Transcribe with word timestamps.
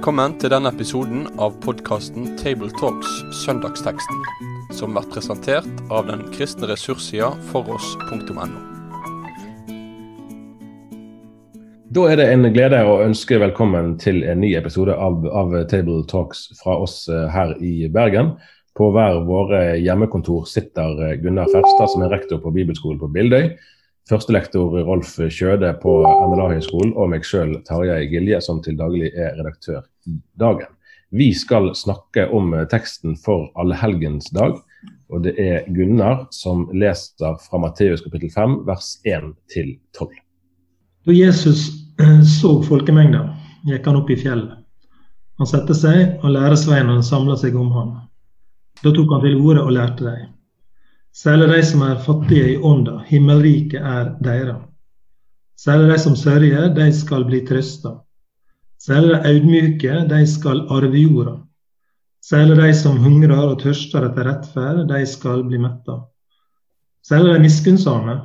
Velkommen 0.00 0.32
til 0.40 0.48
denne 0.48 0.70
episoden 0.72 1.26
av 1.44 1.58
podkasten 1.60 2.30
Tabletalks 2.40 3.18
Søndagsteksten, 3.42 4.22
som 4.72 4.94
blir 4.96 5.04
presentert 5.12 5.82
av 5.92 6.06
den 6.08 6.22
kristne 6.32 6.70
ressurssida 6.70 7.26
foross.no. 7.50 8.46
Da 11.92 12.06
er 12.08 12.16
det 12.16 12.30
en 12.32 12.48
glede 12.48 12.80
å 12.88 12.94
ønske 13.04 13.42
velkommen 13.44 13.98
til 14.00 14.22
en 14.24 14.40
ny 14.40 14.54
episode 14.56 14.96
av, 14.96 15.20
av 15.36 15.52
Table 15.68 16.00
Talks 16.08 16.46
fra 16.62 16.78
oss 16.80 17.02
eh, 17.12 17.26
her 17.36 17.52
i 17.60 17.90
Bergen. 17.92 18.38
På 18.72 18.88
hver 18.96 19.20
våre 19.28 19.60
hjemmekontor 19.82 20.48
sitter 20.48 21.10
eh, 21.10 21.18
Gunnar 21.20 21.52
Ferstad, 21.52 21.92
som 21.92 22.08
er 22.08 22.16
rektor 22.16 22.40
på 22.40 22.56
Bibelskolen 22.56 23.04
på 23.04 23.12
Bildøy. 23.18 23.50
Førstelektor 24.10 24.72
Rolf 24.88 25.12
Kjøde 25.30 25.68
på 25.78 25.92
NLA-høgskolen 26.02 26.96
og 26.98 27.12
meg 27.12 27.22
sjøl, 27.26 27.52
Tarjei 27.68 28.08
Gilje, 28.10 28.40
som 28.42 28.58
til 28.64 28.74
daglig 28.80 29.12
er 29.14 29.36
redaktør 29.38 29.84
i 30.10 30.16
Dagen. 30.40 30.72
Vi 31.14 31.28
skal 31.34 31.68
snakke 31.78 32.24
om 32.34 32.50
teksten 32.70 33.14
for 33.18 33.52
allehelgens 33.58 34.32
dag, 34.34 34.56
og 35.10 35.22
det 35.26 35.36
er 35.38 35.68
Gunnar 35.70 36.24
som 36.34 36.66
leser 36.74 37.38
fra 37.44 37.62
Matteus 37.62 38.02
kapittel 38.02 38.32
5, 38.34 38.58
vers 38.66 38.96
1 39.06 39.30
til 39.54 39.76
12. 39.94 40.10
Da 41.06 41.14
Jesus 41.14 41.68
eh, 42.02 42.20
så 42.26 42.56
folkemengda, 42.66 43.22
gikk 43.70 43.86
han 43.86 44.02
opp 44.02 44.10
i 44.10 44.18
fjellet. 44.18 44.58
Han 45.38 45.48
satte 45.48 45.74
seg, 45.78 46.18
og 46.20 46.34
læresveinene 46.34 47.06
samla 47.06 47.38
seg 47.38 47.54
om 47.58 47.70
ham. 47.78 47.96
Da 48.82 48.90
tok 48.90 49.14
han 49.14 49.22
til 49.22 49.38
orde 49.38 49.62
og 49.62 49.74
lærte 49.78 50.10
dem. 50.10 50.34
Særlig 51.12 51.48
de 51.48 51.62
som 51.66 51.82
er 51.82 52.02
fattige 52.04 52.52
i 52.52 52.56
ånda, 52.56 53.00
himmelriket 53.06 53.80
er 53.80 54.14
deres. 54.22 54.62
Særlig 55.58 55.90
de 55.92 55.98
som 55.98 56.16
sørger, 56.16 56.70
de 56.74 56.86
skal 56.96 57.24
bli 57.28 57.42
trøsta. 57.46 57.98
Særlig 58.80 59.10
de 59.10 59.28
audmyke, 59.28 59.96
de 60.08 60.20
skal 60.26 60.62
arve 60.70 60.96
jorda. 60.96 61.34
Særlig 62.24 62.56
de 62.56 62.74
som 62.74 62.96
hungrer 63.00 63.42
og 63.42 63.58
tørster 63.60 64.06
etter 64.08 64.28
rettferd, 64.28 64.86
de 64.88 65.06
skal 65.06 65.44
bli 65.48 65.58
metta. 65.60 65.98
Særlig 67.04 67.34
de 67.34 67.44
miskunnsame, 67.44 68.16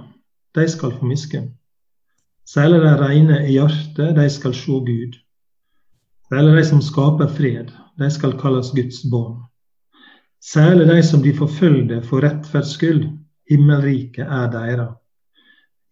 de 0.56 0.68
skal 0.70 0.94
få 0.96 1.06
miskunn. 1.06 1.50
Særlig 2.46 2.82
de 2.84 2.96
reine 3.02 3.42
i 3.48 3.56
hjertet, 3.58 4.16
de 4.16 4.30
skal 4.30 4.54
se 4.54 4.80
Gud. 4.88 5.18
Særlig 6.30 6.58
de 6.58 6.66
som 6.70 6.82
skaper 6.82 7.28
fred, 7.28 7.74
de 8.00 8.12
skal 8.12 8.38
kalles 8.40 8.72
Guds 8.76 9.02
barn. 9.12 9.45
Særlig 10.46 10.86
de 10.88 11.04
som 11.04 11.24
blir 11.24 11.34
forfølgde 11.38 12.04
for 12.06 12.22
rettferds 12.22 12.76
skyld, 12.76 13.08
himmelriket 13.50 14.28
er 14.30 14.52
deres. 14.54 14.92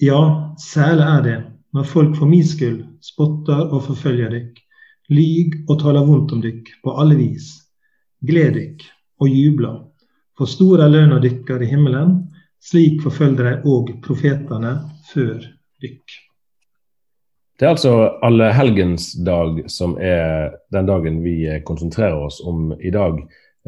Ja, 0.01 0.19
særlig 0.61 1.05
er 1.07 1.21
det 1.25 1.37
når 1.73 1.87
folk 1.89 2.17
for 2.19 2.29
min 2.29 2.45
skyld 2.45 2.83
spotter 3.01 3.63
og 3.73 3.87
forfølger 3.87 4.29
dykk, 4.29 4.59
lyg 5.09 5.55
og 5.67 5.79
taler 5.81 6.05
vondt 6.05 6.35
om 6.35 6.43
dykk 6.43 6.69
på 6.83 6.93
alle 7.01 7.17
vis. 7.17 7.49
Gled 8.21 8.53
dykk 8.53 8.85
og 9.23 9.31
jubler, 9.31 9.79
for 10.37 10.49
stor 10.49 10.83
er 10.85 10.91
lønna 10.91 11.17
dykkar 11.23 11.63
i 11.63 11.71
himmelen, 11.71 12.19
slik 12.63 13.01
forfølger 13.03 13.49
de 13.49 13.55
òg 13.73 13.89
profetene 14.05 14.75
før 15.09 15.41
dykk. 15.81 16.19
Det 17.59 17.65
er 17.65 17.73
altså 17.73 17.95
allehelgensdag 18.25 19.63
som 19.71 19.97
er 19.97 20.53
den 20.73 20.87
dagen 20.89 21.21
vi 21.25 21.37
konsentrerer 21.65 22.21
oss 22.25 22.39
om 22.45 22.73
i 22.77 22.93
dag. 22.93 23.17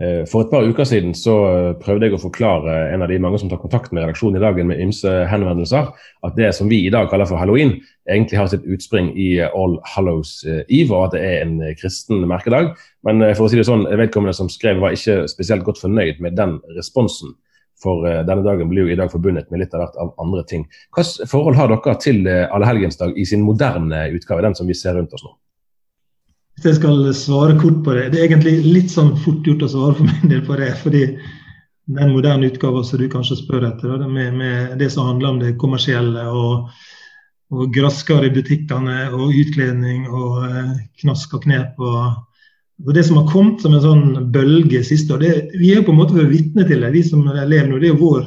Eh, 0.02 0.26
for 0.28 0.44
et 0.44 0.50
par 0.52 0.66
uker 0.68 0.84
siden 0.84 1.14
så 1.16 1.34
eh, 1.48 1.74
prøvde 1.80 2.10
jeg 2.10 2.18
å 2.18 2.20
forklare 2.20 2.74
en 2.92 3.06
av 3.06 3.08
de 3.08 3.20
mange 3.24 3.40
som 3.40 3.48
tar 3.48 3.62
kontakt 3.62 3.94
med 3.96 4.04
redaksjonen 4.04 4.36
i 4.36 4.44
dagen 4.44 4.68
med 4.68 4.82
ymse 4.84 5.14
henvendelser, 5.32 5.94
at 6.28 6.36
det 6.36 6.50
som 6.58 6.68
vi 6.68 6.82
i 6.84 6.92
dag 6.92 7.08
kaller 7.12 7.30
for 7.30 7.40
halloween, 7.40 7.78
egentlig 8.04 8.42
har 8.42 8.50
sitt 8.52 8.68
utspring 8.68 9.14
i 9.16 9.30
eh, 9.40 9.56
All 9.56 9.78
Hallows 9.94 10.42
Eve, 10.50 10.92
og 10.92 11.06
at 11.06 11.16
det 11.16 11.24
er 11.24 11.46
en 11.46 11.56
kristen 11.80 12.28
merkedag. 12.28 12.74
Men 13.08 13.24
for 13.38 13.48
å 13.48 13.50
si 13.52 13.62
det 13.62 13.68
sånn, 13.70 13.88
vedkommende 13.88 14.36
som 14.36 14.52
skrev 14.52 14.84
var 14.84 14.98
ikke 14.98 15.30
spesielt 15.32 15.64
godt 15.64 15.80
fornøyd 15.80 16.20
med 16.26 16.36
den 16.36 16.60
responsen. 16.76 17.32
For 17.80 18.04
denne 18.04 18.44
dagen 18.44 18.70
blir 18.72 18.88
jo 18.88 18.94
i 18.94 19.00
dag 19.00 19.12
forbundet 19.12 19.52
med 19.52 19.62
litt 19.62 19.74
av 19.76 19.84
hvert 19.84 19.98
av 20.02 20.14
andre 20.24 20.44
ting. 20.48 20.64
Hvilket 20.96 21.28
forhold 21.30 21.60
har 21.60 21.70
dere 21.70 21.96
til 22.02 22.24
allehelgensdag 22.26 23.20
i 23.20 23.28
sin 23.28 23.44
moderne 23.46 24.08
utgave, 24.16 24.44
den 24.48 24.56
som 24.58 24.68
vi 24.68 24.76
ser 24.80 24.96
rundt 24.98 25.14
oss 25.16 25.28
nå? 25.28 25.36
Hvis 26.56 26.70
jeg 26.70 26.78
skal 26.78 27.02
svare 27.18 27.56
kort 27.60 27.82
på 27.84 27.94
det 27.98 28.12
Det 28.14 28.20
er 28.22 28.30
egentlig 28.30 28.60
litt 28.64 28.92
sånn 28.94 29.16
fort 29.20 29.44
gjort 29.48 29.66
å 29.66 29.72
svare 29.72 29.98
for 29.98 30.08
min 30.08 30.32
del 30.32 30.44
på 30.48 30.56
det. 30.60 30.72
fordi 30.82 31.08
den 31.86 32.14
moderne 32.16 32.48
utgaven 32.50 32.86
som 32.86 33.00
du 33.00 33.10
kanskje 33.12 33.38
spør 33.38 33.68
etter, 33.68 33.98
det 34.02 34.08
med, 34.10 34.34
med, 34.34 34.78
det 34.80 34.90
som 34.94 35.06
handler 35.06 35.30
om 35.30 35.42
det 35.42 35.58
kommersielle 35.62 36.24
og, 36.32 36.72
og 37.54 37.76
grasker 37.76 38.26
i 38.26 38.32
butikkene 38.34 39.12
og 39.14 39.36
utkledning 39.36 40.08
og 40.10 40.48
eh, 40.48 40.72
knask 41.04 41.36
og 41.38 41.44
knep. 41.46 41.78
og, 41.78 42.16
og 42.86 42.96
Det 42.98 43.04
som 43.06 43.20
har 43.22 43.30
kommet 43.30 43.62
som 43.62 43.76
en 43.76 43.86
sånn 43.86 44.32
bølge 44.34 44.82
siste 44.88 45.14
år, 45.14 45.22
det, 45.22 45.60
vi 45.60 45.76
er 45.76 45.86
på 45.86 45.94
en 45.94 46.02
måte 46.02 46.26
vitne 46.32 46.66
til 46.66 46.82
det, 46.82 46.90
vi 46.96 47.04
som 47.06 47.22
lever 47.28 47.70
nå. 47.70 47.78
Det 47.84 47.94
er 47.94 48.02
vår, 48.02 48.26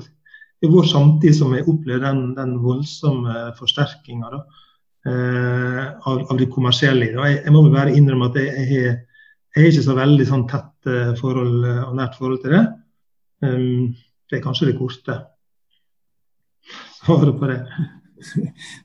det 0.61 0.71
er 0.71 0.77
vår 0.77 0.89
samtid 0.93 1.35
som 1.35 1.57
har 1.57 1.67
opplevd 1.67 2.07
den, 2.07 2.25
den 2.39 2.57
voldsomme 2.63 3.51
forsterkinga 3.59 4.39
av, 5.07 6.25
av, 6.25 6.35
det 6.37 6.49
kommersielle 6.53 7.07
det. 7.07 7.15
Jeg, 7.15 7.37
jeg, 7.45 7.53
må 7.55 7.63
bare 7.71 7.95
innrømme 7.95 8.29
at 8.29 8.39
jeg, 8.41 8.65
jeg, 8.73 8.97
jeg 9.59 9.65
har 9.65 9.73
ikke 9.73 9.87
så 9.89 9.97
veldig 9.97 10.25
sånn 10.29 10.45
tett 10.51 10.91
eh, 10.91 11.15
forhold 11.19 11.65
eh, 11.67 11.81
og 11.89 11.97
nært 11.99 12.19
forhold 12.19 12.43
til 12.45 12.53
det. 12.55 12.61
Um, 13.43 13.97
det 14.29 14.39
er 14.39 14.45
kanskje 14.45 14.69
det 14.69 14.77
korte 14.79 15.17
svaret 17.01 17.35
på 17.39 17.51
det. 17.51 17.63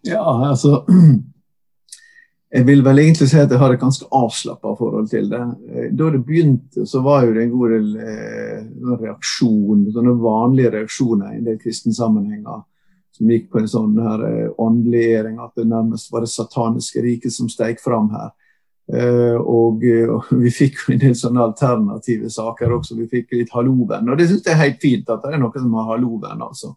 Ja, 0.05 0.21
altså 0.49 0.83
Jeg 2.53 2.67
vil 2.67 2.83
vel 2.85 2.99
egentlig 3.01 3.25
si 3.31 3.39
at 3.41 3.49
jeg 3.49 3.57
har 3.57 3.73
et 3.73 3.81
ganske 3.81 4.05
avslappa 4.13 4.75
forhold 4.77 5.07
til 5.09 5.25
det. 5.31 5.39
Da 5.97 6.09
det 6.13 6.19
begynte, 6.21 6.83
så 6.85 7.01
var 7.01 7.23
jo 7.25 7.31
det 7.33 7.47
en 7.47 7.53
god 7.53 7.71
del 7.73 7.87
eh, 7.97 8.59
reaksjon, 9.01 9.87
sånne 9.95 10.13
vanlige 10.21 10.69
reaksjoner 10.75 11.31
i 11.31 11.39
en 11.39 11.47
del 11.47 11.57
kristne 11.61 11.95
sammenhenger 11.97 12.61
som 13.13 13.29
gikk 13.29 13.51
på 13.51 13.61
en 13.61 13.69
sånn 13.69 13.97
her 14.01 14.23
eh, 14.27 14.53
åndeliggjøring, 14.61 15.37
at 15.43 15.59
det 15.59 15.67
nærmest 15.69 16.09
var 16.13 16.25
det 16.25 16.31
sataniske 16.33 17.03
riket 17.05 17.35
som 17.35 17.51
steg 17.51 17.81
fram 17.83 18.09
her. 18.13 18.31
Uh, 18.83 19.39
og, 19.39 19.79
og, 20.11 20.25
vi 20.43 20.49
fikk 20.51 20.81
jo 20.81 20.91
en 20.91 20.99
del 20.99 21.13
sånne 21.15 21.39
alternative 21.45 22.27
saker 22.33 22.73
også. 22.75 22.97
Vi 22.97 23.07
fikk 23.07 23.31
litt 23.37 23.53
hallovenn. 23.55 24.09
Og 24.11 24.19
det 24.19 24.27
syns 24.27 24.43
jeg 24.43 24.57
er 24.57 24.59
helt 24.59 24.81
fint 24.83 25.07
at 25.13 25.23
det 25.23 25.31
er 25.31 25.39
noe 25.39 25.55
som 25.55 25.77
har 25.79 25.93
hallovenn, 25.93 26.43
altså. 26.43 26.73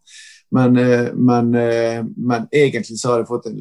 Men, 0.54 0.76
uh, 0.78 1.10
men, 1.14 1.48
uh, 1.54 2.06
men, 2.16 2.46
egentlig 2.54 2.98
så 3.00 3.10
har 3.10 3.22
jeg 3.22 3.28
fått 3.28 3.48
en 3.50 3.58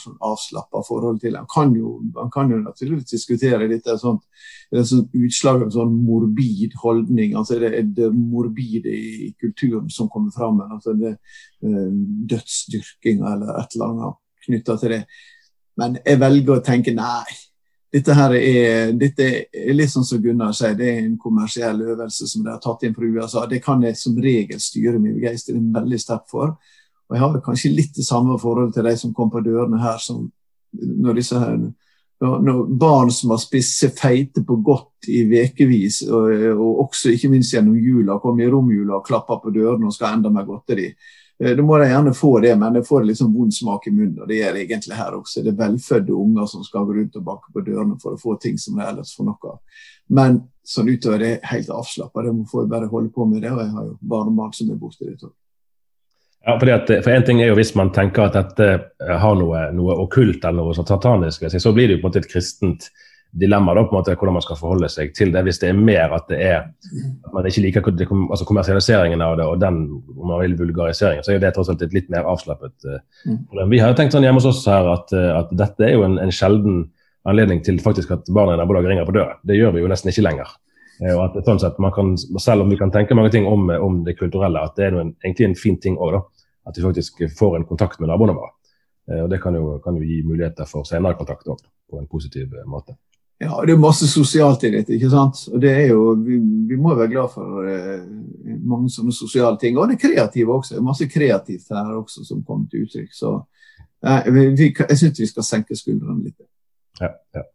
sånn 0.00 0.16
avslappa 0.24 0.80
forhold 0.86 1.20
til 1.20 1.36
det. 1.36 1.42
Man, 1.56 1.74
jo, 1.76 1.98
kan 2.32 2.50
jo 2.50 2.62
naturligvis 2.62 3.12
diskutere 3.12 3.68
av 3.92 4.00
sånt 4.00 4.24
det 4.72 4.86
et 4.86 5.12
utslag 5.12 5.60
av 5.60 5.66
en 5.66 5.74
sånn 5.74 5.92
morbid 6.06 6.78
holdning. 6.80 7.36
altså 7.36 7.58
Det 7.60 7.74
er 7.76 7.92
det 7.92 8.08
morbide 8.16 8.88
i 8.88 9.34
kulturen 9.40 9.90
som 9.92 10.08
kommer 10.08 10.32
fram. 10.32 10.62
altså 10.70 10.96
det 10.96 11.18
uh, 11.66 11.92
Dødsdyrkinga 12.32 13.34
eller 13.34 13.60
et 13.60 13.76
eller 13.76 13.92
annet 13.92 14.20
knytta 14.46 14.76
til 14.80 14.96
det. 14.96 15.02
Men 15.76 15.98
jeg 16.04 16.20
velger 16.20 16.58
å 16.58 16.64
tenke 16.64 16.94
nei. 16.96 17.36
Dette 17.92 18.14
er, 18.16 18.92
dette 18.96 19.24
er 19.52 19.74
litt 19.76 19.92
sånn 19.92 20.06
som 20.08 20.20
Gunnar 20.22 20.54
sier, 20.56 20.72
det 20.78 20.86
er 20.88 21.02
en 21.02 21.18
kommersiell 21.20 21.82
øvelse 21.92 22.28
som 22.30 22.44
de 22.44 22.48
har 22.48 22.60
tatt 22.62 22.86
inn 22.86 22.94
fra 22.96 23.04
USA. 23.04 23.44
Det 23.46 23.60
kan 23.64 23.82
jeg 23.84 23.98
som 24.00 24.16
regel 24.16 24.60
styre 24.64 24.96
min 24.96 25.18
begeistring 25.18 25.66
veldig 25.74 25.98
sterkt 26.00 26.32
for. 26.32 26.54
Og 27.10 27.18
jeg 27.18 27.24
har 27.26 27.42
kanskje 27.44 27.74
litt 27.76 27.92
det 27.98 28.06
samme 28.06 28.38
forholdet 28.40 28.78
til 28.78 28.88
de 28.88 28.94
som 28.96 29.12
kom 29.12 29.28
på 29.32 29.44
dørene 29.44 29.80
her, 29.82 30.00
som 30.00 30.24
når 30.72 31.20
her 31.36 31.58
når 32.22 32.66
barn 32.78 33.10
som 33.10 33.32
har 33.34 33.40
spist 33.42 33.80
seg 33.82 33.96
feite 33.98 34.44
på 34.46 34.56
godt 34.62 35.08
i 35.10 35.24
ukevis, 35.26 36.04
og, 36.06 36.30
og, 36.54 36.84
også 36.84 37.10
ikke 37.10 37.32
minst 37.32 37.54
gjennom 37.54 37.74
jula, 37.74 38.20
kommer 38.22 38.46
i 38.46 38.50
romjula 38.52 39.00
og 39.00 39.06
klapper 39.06 39.40
på 39.42 39.50
dørene 39.54 39.88
og 39.88 39.96
skal 39.96 40.08
ha 40.08 40.18
enda 40.20 40.30
mer 40.30 40.46
godteri. 40.46 40.92
Eh, 41.42 41.56
da 41.56 41.62
må 41.62 41.78
de 41.78 41.88
gjerne 41.90 42.14
få 42.14 42.40
det, 42.40 42.56
men 42.56 42.72
de 42.72 42.84
får 42.84 43.04
liksom 43.04 43.34
vond 43.34 43.54
smak 43.54 43.86
i 43.86 43.90
munnen. 43.90 44.20
og 44.22 44.28
Det 44.28 44.38
gjør 44.38 44.60
egentlig 44.62 44.96
her 44.96 45.18
også. 45.18 45.42
Det 45.42 45.52
er 45.52 45.58
velfødde 45.58 46.14
unger 46.14 46.46
som 46.46 46.64
skal 46.64 46.86
gå 46.86 46.94
rundt 46.98 47.16
og 47.18 47.26
banke 47.26 47.52
på 47.52 47.64
dørene 47.66 47.98
for 48.02 48.14
å 48.14 48.20
få 48.20 48.36
ting 48.40 48.58
som 48.58 48.78
de 48.78 48.86
ellers 48.86 49.14
får 49.16 49.26
noe 49.26 49.54
av. 49.54 49.60
Men 50.08 50.42
sånn 50.62 50.90
utover 50.92 51.18
det 51.18 51.32
helt 51.50 51.70
avslappa. 51.70 52.22
Det 52.22 52.34
må 52.36 52.46
vi 52.46 52.66
bare 52.70 52.90
holde 52.90 53.10
på 53.14 53.26
med 53.26 53.42
det. 53.42 53.50
Og 53.50 53.62
jeg 53.64 53.72
har 53.74 53.88
jo 53.88 53.96
barnebarn 54.00 54.54
som 54.54 54.70
er 54.70 54.78
borti 54.78 55.08
det. 55.10 55.32
Ja, 56.42 56.58
fordi 56.58 56.74
at, 56.74 56.92
for 57.04 57.14
en 57.14 57.24
ting 57.26 57.40
er 57.40 57.52
jo 57.52 57.54
Hvis 57.54 57.74
man 57.78 57.92
tenker 57.94 58.24
at 58.26 58.34
dette 58.34 58.68
eh, 58.74 59.16
har 59.18 59.38
noe, 59.38 59.68
noe 59.74 59.98
okkult 60.04 60.44
eller 60.44 60.62
noe 60.62 60.74
satanisk 60.74 61.46
så 61.50 61.72
blir 61.74 61.88
det 61.88 61.98
jo 61.98 62.02
på 62.02 62.06
en 62.06 62.10
måte 62.10 62.22
et 62.22 62.30
kristent 62.30 62.88
dilemma 63.32 63.74
da, 63.74 63.84
på 63.86 63.94
en 63.94 63.98
måte 64.00 64.14
hvordan 64.18 64.36
man 64.36 64.44
skal 64.44 64.58
forholde 64.60 64.88
seg 64.92 65.12
til 65.16 65.32
det. 65.32 65.42
Hvis 65.46 65.60
det 65.62 65.70
er 65.70 65.78
mer 65.78 66.12
at 66.16 66.26
det 66.28 66.38
er 66.44 66.58
at 66.62 67.30
man 67.32 67.46
ikke 67.48 67.64
liker 67.64 67.86
altså 67.88 68.46
kommersialiseringen 68.48 69.24
av 69.24 69.36
det 69.40 69.46
og 69.48 69.60
den 69.62 69.78
om 69.92 70.26
man 70.28 70.42
vil 70.42 70.58
vulgariseringen, 70.58 71.24
så 71.24 71.32
er 71.34 71.40
det 71.42 71.54
tross 71.56 71.70
alt 71.72 71.84
et 71.84 71.94
litt 71.96 72.10
mer 72.12 72.28
avslappet 72.28 72.88
uh, 72.88 72.98
problem. 73.48 73.72
Vi 73.72 73.80
har 73.80 73.92
jo 73.92 73.98
tenkt 74.00 74.16
sånn 74.16 74.26
hjemme 74.26 74.42
hos 74.42 74.50
oss 74.50 74.66
her 74.68 74.90
at, 74.92 75.14
uh, 75.16 75.30
at 75.40 75.54
dette 75.62 75.88
er 75.88 75.96
jo 75.96 76.04
en, 76.08 76.18
en, 76.20 76.34
sjelden 76.34 76.84
anledning 77.28 77.62
til 77.64 77.80
faktisk 77.80 78.12
at 78.12 78.28
barna 78.34 78.56
i 78.56 78.60
nabolaget 78.60 78.92
ringer 78.92 79.08
på 79.08 79.16
døra. 79.16 79.38
Det 79.48 79.56
gjør 79.56 79.76
vi 79.76 79.84
jo 79.84 79.90
nesten 79.92 80.12
ikke 80.12 80.26
lenger. 80.28 80.52
Uh, 81.00 81.14
og 81.14 81.24
at 81.30 81.40
sånn 81.48 81.62
sett 81.62 81.80
man 81.80 81.94
kan, 81.96 82.16
Selv 82.42 82.66
om 82.66 82.72
vi 82.72 82.80
kan 82.80 82.92
tenke 82.92 83.16
mange 83.16 83.32
ting 83.32 83.48
om, 83.48 83.70
om 83.72 84.02
det 84.04 84.18
kulturelle, 84.20 84.60
at 84.60 84.76
det 84.76 84.90
er 84.90 85.00
en, 85.00 85.16
egentlig 85.24 85.48
en 85.48 85.60
fin 85.64 85.80
ting 85.80 85.96
òg, 85.96 86.20
at 86.68 86.76
vi 86.76 86.84
faktisk 86.84 87.24
får 87.38 87.56
en 87.56 87.66
kontakt 87.66 88.00
med 88.00 88.12
naboene 88.12 88.36
våre. 88.36 88.52
Eh, 89.10 89.22
og 89.22 89.30
Det 89.30 89.40
kan 89.42 89.54
jo, 89.54 89.78
kan 89.84 89.96
jo 89.96 90.02
gi 90.06 90.22
muligheter 90.22 90.68
for 90.68 90.86
senere 90.88 91.18
kontakt 91.18 91.48
også, 91.48 91.70
på 91.90 91.98
en 91.98 92.08
positiv 92.10 92.54
eh, 92.54 92.68
måte. 92.68 92.96
Ja, 93.42 93.56
det 93.66 93.74
er 93.74 93.80
masse 93.82 94.06
sosialt 94.06 94.62
i 94.68 94.70
dette. 94.70 94.94
ikke 94.94 95.10
sant? 95.10 95.40
Og 95.50 95.62
det 95.62 95.70
er 95.74 95.88
jo, 95.90 96.12
Vi, 96.14 96.38
vi 96.68 96.76
må 96.78 96.94
være 96.94 97.10
glad 97.10 97.32
for 97.32 97.66
eh, 97.66 98.04
mange 98.62 98.90
sånne 98.90 99.14
sosiale 99.14 99.58
ting. 99.58 99.78
Og 99.78 99.90
det 99.90 99.98
kreative 100.02 100.54
også. 100.54 100.76
Det 100.76 100.82
er 100.82 100.86
masse 100.86 101.08
kreativt 101.10 101.72
her 101.74 101.96
også 101.96 102.24
som 102.28 102.44
kommer 102.46 102.68
til 102.70 102.86
uttrykk. 102.86 103.10
Så 103.14 103.32
eh, 104.06 104.30
vi, 104.30 104.68
jeg 104.70 104.98
syns 105.00 105.24
vi 105.24 105.30
skal 105.32 105.48
senke 105.48 105.78
skuldrene 105.78 106.28
litt. 106.28 106.38
Ja, 107.00 107.10
ja 107.34 107.48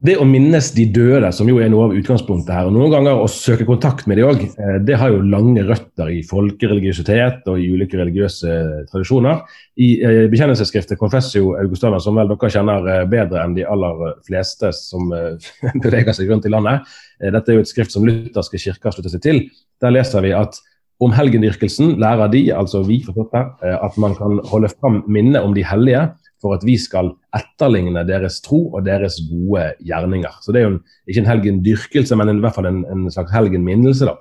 det 0.00 0.14
å 0.16 0.24
minnes 0.24 0.70
de 0.72 0.86
døde, 0.88 1.28
som 1.36 1.48
jo 1.50 1.58
er 1.60 1.68
noe 1.68 1.90
av 1.90 1.94
utgangspunktet 1.96 2.54
her, 2.54 2.68
og 2.70 2.72
noen 2.72 2.92
ganger 2.94 3.20
å 3.20 3.26
søke 3.28 3.66
kontakt 3.68 4.06
med 4.08 4.16
de 4.16 4.24
òg, 4.24 4.46
eh, 4.48 4.78
det 4.80 4.96
har 4.96 5.12
jo 5.12 5.20
lange 5.20 5.60
røtter 5.66 6.08
i 6.08 6.22
folkereligiøsitet 6.24 7.44
og 7.52 7.60
i 7.60 7.68
ulike 7.68 8.00
religiøse 8.00 8.54
tradisjoner. 8.88 9.42
I 9.76 9.90
eh, 10.00 10.22
bekjennelsesskriftet 10.32 10.96
Confessio 11.00 11.52
Augustana, 11.60 12.00
som 12.00 12.16
vel 12.16 12.32
dere 12.32 12.52
kjenner 12.54 12.88
eh, 12.88 13.04
bedre 13.12 13.42
enn 13.44 13.58
de 13.58 13.68
aller 13.68 14.16
fleste 14.24 14.72
som 14.76 15.12
beveger 15.84 16.16
seg 16.16 16.32
rundt 16.32 16.48
i 16.48 16.54
landet, 16.54 16.88
dette 17.20 17.52
er 17.52 17.58
jo 17.58 17.66
et 17.66 17.68
skrift 17.68 17.92
som 17.92 18.06
lutherske 18.08 18.56
kirker 18.62 18.96
slutter 18.96 19.12
seg 19.12 19.24
til, 19.26 19.42
der 19.84 19.92
leser 19.92 20.24
vi 20.24 20.32
at 20.32 20.56
om 21.00 21.12
helgendyrkelsen 21.12 21.98
lærer 22.00 22.32
de, 22.32 22.46
altså 22.56 22.80
vi 22.88 23.02
forstått 23.04 23.36
at 23.36 24.00
man 24.00 24.16
kan 24.16 24.40
holde 24.48 24.68
fram 24.72 25.02
minnet 25.08 25.44
om 25.44 25.52
de 25.56 25.64
hellige 25.64 26.08
for 26.40 26.56
at 26.56 26.64
vi 26.64 26.76
skal 26.80 27.12
etterligne 27.36 28.02
deres 28.08 28.40
tro 28.44 28.62
og 28.70 28.84
deres 28.86 29.18
gode 29.28 29.70
gjerninger. 29.86 30.40
Så 30.40 30.52
Det 30.52 30.60
er 30.60 30.66
jo 30.66 30.72
en, 30.74 30.80
ikke 31.06 31.24
en 31.24 31.30
helgendyrkelse, 31.30 32.16
men 32.16 32.32
en, 32.32 32.40
i 32.40 32.44
hvert 32.44 32.56
fall 32.56 32.70
en, 32.70 32.84
en 32.90 33.10
slags 33.12 33.32
helgenminnelse. 33.34 34.08
da. 34.08 34.16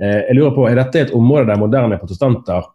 Eh, 0.00 0.20
jeg 0.28 0.38
lurer 0.38 0.54
på, 0.54 0.68
Er 0.68 0.80
dette 0.80 1.00
et 1.00 1.14
område 1.14 1.50
der 1.50 1.60
moderne 1.60 1.98
protestanter, 1.98 2.70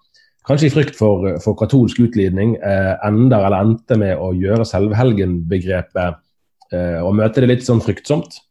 kanskje 0.47 0.67
i 0.67 0.73
frykt 0.73 0.97
for, 0.97 1.39
for 1.43 1.55
katolsk 1.55 1.99
utlidning, 1.99 2.57
eh, 2.57 2.95
ender 3.07 3.45
eller 3.45 3.63
endte 3.63 3.97
med 3.99 4.17
å 4.17 4.33
gjøre 4.33 4.67
selve 4.67 4.97
helgenbegrepet 4.97 6.19
eh, 6.73 6.99
og 7.03 7.15
møte 7.15 7.43
det 7.43 7.51
litt 7.53 7.67
sånn 7.67 7.83
fryktsomt? 7.83 8.41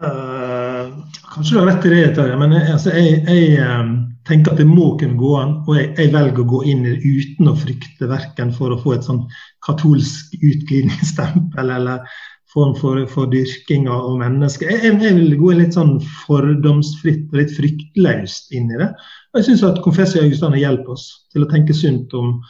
Uh, 0.00 0.88
kanskje 1.34 1.52
du 1.52 1.58
har 1.60 1.66
rett 1.68 1.84
i 1.84 1.90
det, 1.92 2.04
Terje, 2.16 2.36
men 2.40 2.54
altså, 2.56 2.94
jeg, 2.96 3.20
jeg, 3.28 3.58
um 3.60 4.09
tenker 4.28 4.52
at 4.52 4.60
det 4.60 4.68
må 4.68 4.94
kunne 5.00 5.18
gå 5.20 5.30
an. 5.38 5.54
Og 5.66 5.76
jeg, 5.78 5.92
jeg, 5.98 6.12
velger 6.14 6.42
å 6.42 6.50
gå 6.54 6.64
inn 6.72 6.84
i 6.84 6.96
det 6.96 7.00
uten 7.04 7.50
å 7.50 7.56
frykte 7.58 8.10
verken 8.10 8.52
for 8.56 8.74
å 8.74 8.80
få 8.80 8.96
et 8.96 9.06
sånn 9.06 9.24
katolsk 9.66 10.34
utglidningsstempel 10.40 11.72
eller 11.76 12.04
form 12.50 12.74
for, 12.74 12.98
for 13.10 13.30
dyrking 13.30 13.86
av 13.90 14.16
mennesker. 14.18 14.70
Jeg, 14.72 14.94
jeg, 15.02 15.16
vil 15.18 15.36
gå 15.38 15.52
litt 15.58 15.76
sånn 15.76 15.98
fordomsfritt 16.24 17.28
og 17.30 17.38
litt 17.38 17.52
fryktløst 17.54 18.50
inn 18.56 18.72
i 18.74 18.80
det. 18.80 18.90
Og 19.30 19.40
jeg 19.40 19.50
syns 19.50 19.66
at 19.68 19.82
Confessio 19.84 20.24
Augustana 20.24 20.58
hjelper 20.58 20.96
oss 20.96 21.06
til 21.30 21.46
å 21.46 21.50
tenke 21.50 21.76
sunt 21.76 22.14
om, 22.18 22.40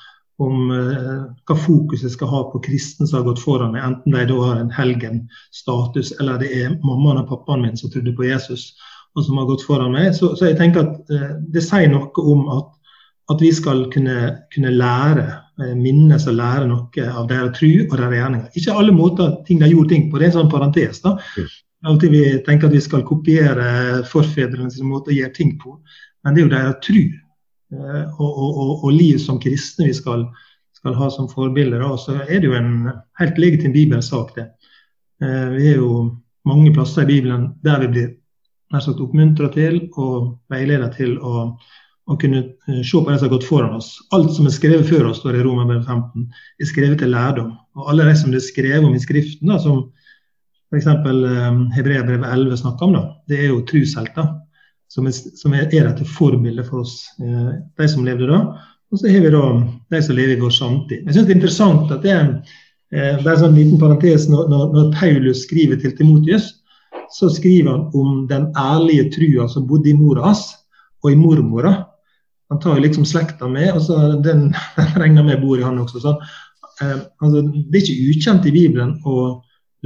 om 0.40 0.72
eh, 0.72 1.18
hva 1.44 1.58
fokuset 1.66 2.14
skal 2.14 2.32
ha 2.32 2.46
på 2.48 2.62
kristne 2.64 3.08
som 3.08 3.20
har 3.20 3.26
gått 3.28 3.42
foran 3.44 3.74
meg, 3.74 3.84
enten 3.84 4.16
de 4.16 4.24
da 4.30 4.38
har 4.46 4.62
en 4.62 4.72
helgenstatus 4.72 6.14
eller 6.16 6.40
det 6.40 6.48
er 6.62 6.78
mammaen 6.80 7.20
og 7.20 7.28
pappaen 7.34 7.66
min 7.66 7.76
som 7.76 7.92
trodde 7.92 8.16
på 8.16 8.24
Jesus 8.30 8.70
og 9.16 9.24
som 9.26 9.38
har 9.40 9.48
gått 9.48 9.64
foran 9.66 9.94
meg. 9.94 10.12
Så, 10.16 10.34
så 10.38 10.50
jeg 10.50 10.58
tenker 10.60 10.86
at 10.86 11.14
eh, 11.14 11.32
det 11.52 11.62
sier 11.64 11.90
noe 11.90 12.26
om 12.32 12.44
at, 12.54 12.68
at 13.32 13.42
vi 13.42 13.50
skal 13.54 13.86
kunne, 13.94 14.18
kunne, 14.54 14.74
lære, 14.74 15.26
eh, 15.62 15.72
minnes 15.78 16.28
og 16.30 16.38
lære 16.38 16.68
noe 16.70 17.08
av 17.08 17.30
deres 17.30 17.56
tru 17.58 17.72
og 17.88 17.96
deres 17.96 18.20
gjerninger. 18.20 18.60
Ikke 18.60 18.76
alle 18.76 18.94
måter 18.94 19.34
ting 19.48 19.62
de 19.62 19.72
gjorde 19.72 19.94
ting 19.94 20.06
på, 20.10 20.20
det 20.20 20.28
er 20.28 20.32
en 20.32 20.38
sånn 20.42 20.52
parentes. 20.52 21.02
da. 21.06 21.16
Alltid 21.88 22.12
vi 22.12 22.22
tenker 22.44 22.68
at 22.68 22.76
vi 22.76 22.84
skal 22.84 23.06
kopiere 23.08 24.04
forfedrenes 24.08 24.78
måte 24.84 25.14
å 25.14 25.16
gjøre 25.16 25.36
ting 25.36 25.54
på, 25.60 25.78
men 26.24 26.36
det 26.36 26.42
er 26.42 26.44
jo 26.44 26.52
deres 26.52 26.80
tru 26.84 27.00
eh, 27.00 28.06
og, 28.20 28.30
og, 28.30 28.50
og, 28.50 28.72
og, 28.84 28.90
liv 28.92 29.18
som 29.22 29.40
kristne 29.40 29.88
vi 29.88 29.96
skal, 29.96 30.26
skal 30.76 30.96
ha 30.98 31.08
som 31.12 31.28
forbilder. 31.30 31.82
Og 31.86 31.98
så 32.02 32.18
er 32.26 32.38
det 32.38 32.50
jo 32.50 32.58
en 32.58 32.90
helt 33.20 33.40
legitim 33.40 33.74
bibelsak, 33.74 34.34
det. 34.36 34.50
Eh, 35.24 35.46
vi 35.56 35.70
er 35.72 35.80
jo 35.80 36.04
mange 36.48 36.72
plasser 36.76 37.04
i 37.04 37.14
Bibelen 37.14 37.50
der 37.64 37.80
vi 37.82 37.92
blir 37.94 38.10
nær 38.70 38.82
sagt 38.84 39.02
oppmuntre 39.02 39.50
til 39.54 39.80
og 39.98 40.34
veilede 40.52 40.90
til 40.94 41.16
å, 41.18 41.46
å, 42.06 42.18
kunne 42.20 42.42
eh, 42.68 42.82
se 42.86 42.98
på 42.98 43.06
det 43.08 43.18
som 43.18 43.28
har 43.28 43.34
gått 43.34 43.48
foran 43.48 43.78
oss. 43.78 43.92
Alt 44.16 44.32
som 44.36 44.48
er 44.48 44.54
skrevet 44.54 44.88
før 44.90 45.10
oss, 45.10 45.22
står 45.22 45.38
i 45.38 45.44
Romerbrevet 45.46 45.88
15, 45.88 46.28
er 46.60 46.70
skrevet 46.70 47.02
til 47.02 47.14
lærdom. 47.14 47.54
Og 47.78 47.90
alle 47.90 48.06
de 48.08 48.14
som 48.18 48.32
det 48.32 48.42
er 48.42 48.46
skrevet 48.46 48.86
om 48.86 48.94
i 48.94 49.02
Skriften, 49.02 49.50
da, 49.50 49.58
som 49.62 49.88
f.eks. 50.70 50.86
Eh, 50.86 51.48
Hebreabrevet 51.76 52.28
11 52.30 52.62
snakker 52.62 52.86
om, 52.86 52.98
da, 52.98 53.04
det 53.30 53.42
er 53.42 53.50
jo 53.50 53.64
trushelter. 53.68 54.36
Som 54.90 55.06
er, 55.06 55.14
som 55.14 55.52
er, 55.54 55.68
er 55.70 55.86
et 55.86 56.00
forbilde 56.18 56.64
for 56.66 56.82
oss, 56.82 57.04
eh, 57.22 57.50
de 57.78 57.90
som 57.90 58.06
levde 58.06 58.30
da. 58.30 58.40
Og 58.90 58.98
så 58.98 59.10
har 59.10 59.22
vi 59.22 59.30
da 59.30 59.44
de 59.94 60.00
som 60.02 60.16
lever 60.18 60.34
i 60.34 60.40
vår 60.40 60.54
samtid. 60.54 61.04
Jeg 61.04 61.14
syns 61.14 61.28
det 61.28 61.36
er 61.36 61.38
interessant 61.38 61.92
at 61.94 62.02
det 62.02 62.10
er, 62.10 62.32
eh, 62.90 63.20
bare 63.22 63.36
en 63.36 63.44
sånn 63.44 63.54
liten 63.58 63.78
parentes 63.78 64.26
når, 64.30 64.48
når, 64.50 64.64
når 64.74 64.90
Paulus 64.98 65.44
skriver 65.46 65.78
til 65.78 65.94
Timotius, 65.98 66.48
så 67.12 67.30
skriver 67.30 67.70
han 67.70 67.86
om 67.94 68.26
den 68.30 68.50
ærlige 68.58 69.08
trua 69.14 69.48
som 69.48 69.66
bodde 69.66 69.90
i 69.90 69.96
mora 69.98 70.28
hans 70.28 70.46
og 71.02 71.12
i 71.12 71.18
mormora. 71.18 71.74
Han 72.50 72.60
tar 72.60 72.76
jo 72.76 72.84
liksom 72.84 73.06
slekta 73.06 73.48
med, 73.48 73.72
og 73.74 73.82
så 73.86 73.98
den, 74.22 74.50
regner 75.00 75.26
med 75.26 75.42
bor 75.42 75.58
i 75.58 75.64
han 75.66 75.78
også. 75.82 76.02
Sånn. 76.02 76.18
Eh, 76.82 76.98
altså, 77.22 77.44
det 77.46 77.78
er 77.78 77.84
ikke 77.84 78.10
ukjent 78.10 78.48
i 78.50 78.54
Bibelen 78.54 78.96
å 79.06 79.16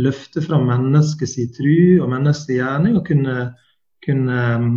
løfte 0.01 0.43
fram 0.43 0.67
menneskets 0.69 1.37
tru 1.55 2.01
og 2.03 2.09
menneskets 2.11 2.57
gjerning 2.57 2.97
og 2.99 3.07
kunne, 3.07 3.51
kunne 4.05 4.39
um, 4.59 4.71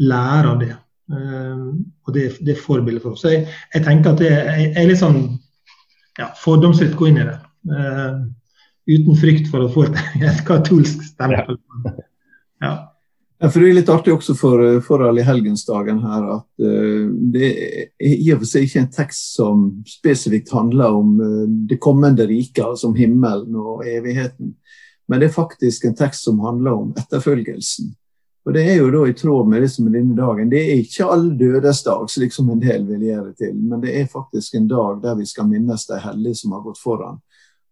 lære 0.00 0.52
av 0.54 0.62
det. 0.62 0.72
Uh, 1.12 1.74
og 2.06 2.14
det, 2.14 2.28
det 2.40 2.54
er 2.54 2.62
forbildet 2.62 3.04
for 3.04 3.16
oss. 3.16 3.24
Så 3.24 3.34
jeg, 3.34 3.48
jeg, 3.74 3.84
tenker 3.84 4.14
at 4.14 4.22
det 4.22 4.30
er, 4.32 4.62
er 4.70 4.88
litt 4.88 5.02
sånn 5.02 5.20
ja, 6.20 6.30
fordomsfritt 6.40 6.96
gå 6.96 7.10
inn 7.10 7.20
i 7.20 7.26
det. 7.28 7.36
Uh, 7.68 8.22
uten 8.86 9.18
frykt 9.18 9.50
for 9.50 9.66
å 9.66 9.70
få 9.72 9.86
et, 9.88 10.00
et 10.22 10.42
katolsk 10.46 11.04
stempel. 11.12 11.58
Ja. 12.62 12.72
Ja, 13.42 13.48
for 13.50 13.58
Det 13.58 13.70
er 13.72 13.74
litt 13.74 13.88
artig 13.90 14.12
også 14.14 14.36
for, 14.38 14.60
for 14.86 15.02
helgensdagen 15.02 15.98
her 16.04 16.26
at 16.36 16.62
uh, 16.62 17.08
det 17.34 17.48
er 17.50 17.88
i 18.06 18.28
og 18.30 18.44
for 18.44 18.50
seg 18.52 18.68
ikke 18.68 18.84
en 18.84 18.92
tekst 18.94 19.32
som 19.34 19.64
spesifikt 19.88 20.52
handler 20.54 20.94
om 20.94 21.16
uh, 21.18 21.48
det 21.66 21.80
kommende 21.82 22.28
riket, 22.30 22.62
altså 22.62 22.92
om 22.92 22.94
himmelen 22.94 23.56
og 23.58 23.82
evigheten. 23.82 24.54
Men 25.10 25.18
det 25.18 25.28
er 25.28 25.34
faktisk 25.34 25.88
en 25.88 25.98
tekst 25.98 26.28
som 26.28 26.38
handler 26.46 26.84
om 26.84 26.94
etterfølgelsen. 26.94 27.90
Og 28.46 28.54
Det 28.54 28.62
er 28.62 28.78
jo 28.78 28.92
da 28.94 29.02
i 29.10 29.18
tråd 29.18 29.50
med 29.50 29.62
det 29.62 29.72
som 29.74 29.90
er 29.90 29.98
denne 29.98 30.14
dagen. 30.18 30.50
Det 30.50 30.62
er 30.62 30.78
ikke 30.78 31.10
all 31.10 31.28
dødes 31.38 31.82
dag, 31.82 32.06
slik 32.10 32.34
som 32.34 32.50
en 32.50 32.62
del 32.62 32.86
vil 32.86 33.02
gjøre 33.08 33.34
til, 33.42 33.58
men 33.58 33.82
det 33.82 33.96
er 33.98 34.10
faktisk 34.10 34.54
en 34.54 34.70
dag 34.70 35.02
der 35.02 35.18
vi 35.18 35.26
skal 35.26 35.50
minnes 35.50 35.86
de 35.90 35.98
hellige 35.98 36.44
som 36.44 36.54
har 36.54 36.62
gått 36.62 36.78
foran 36.78 37.18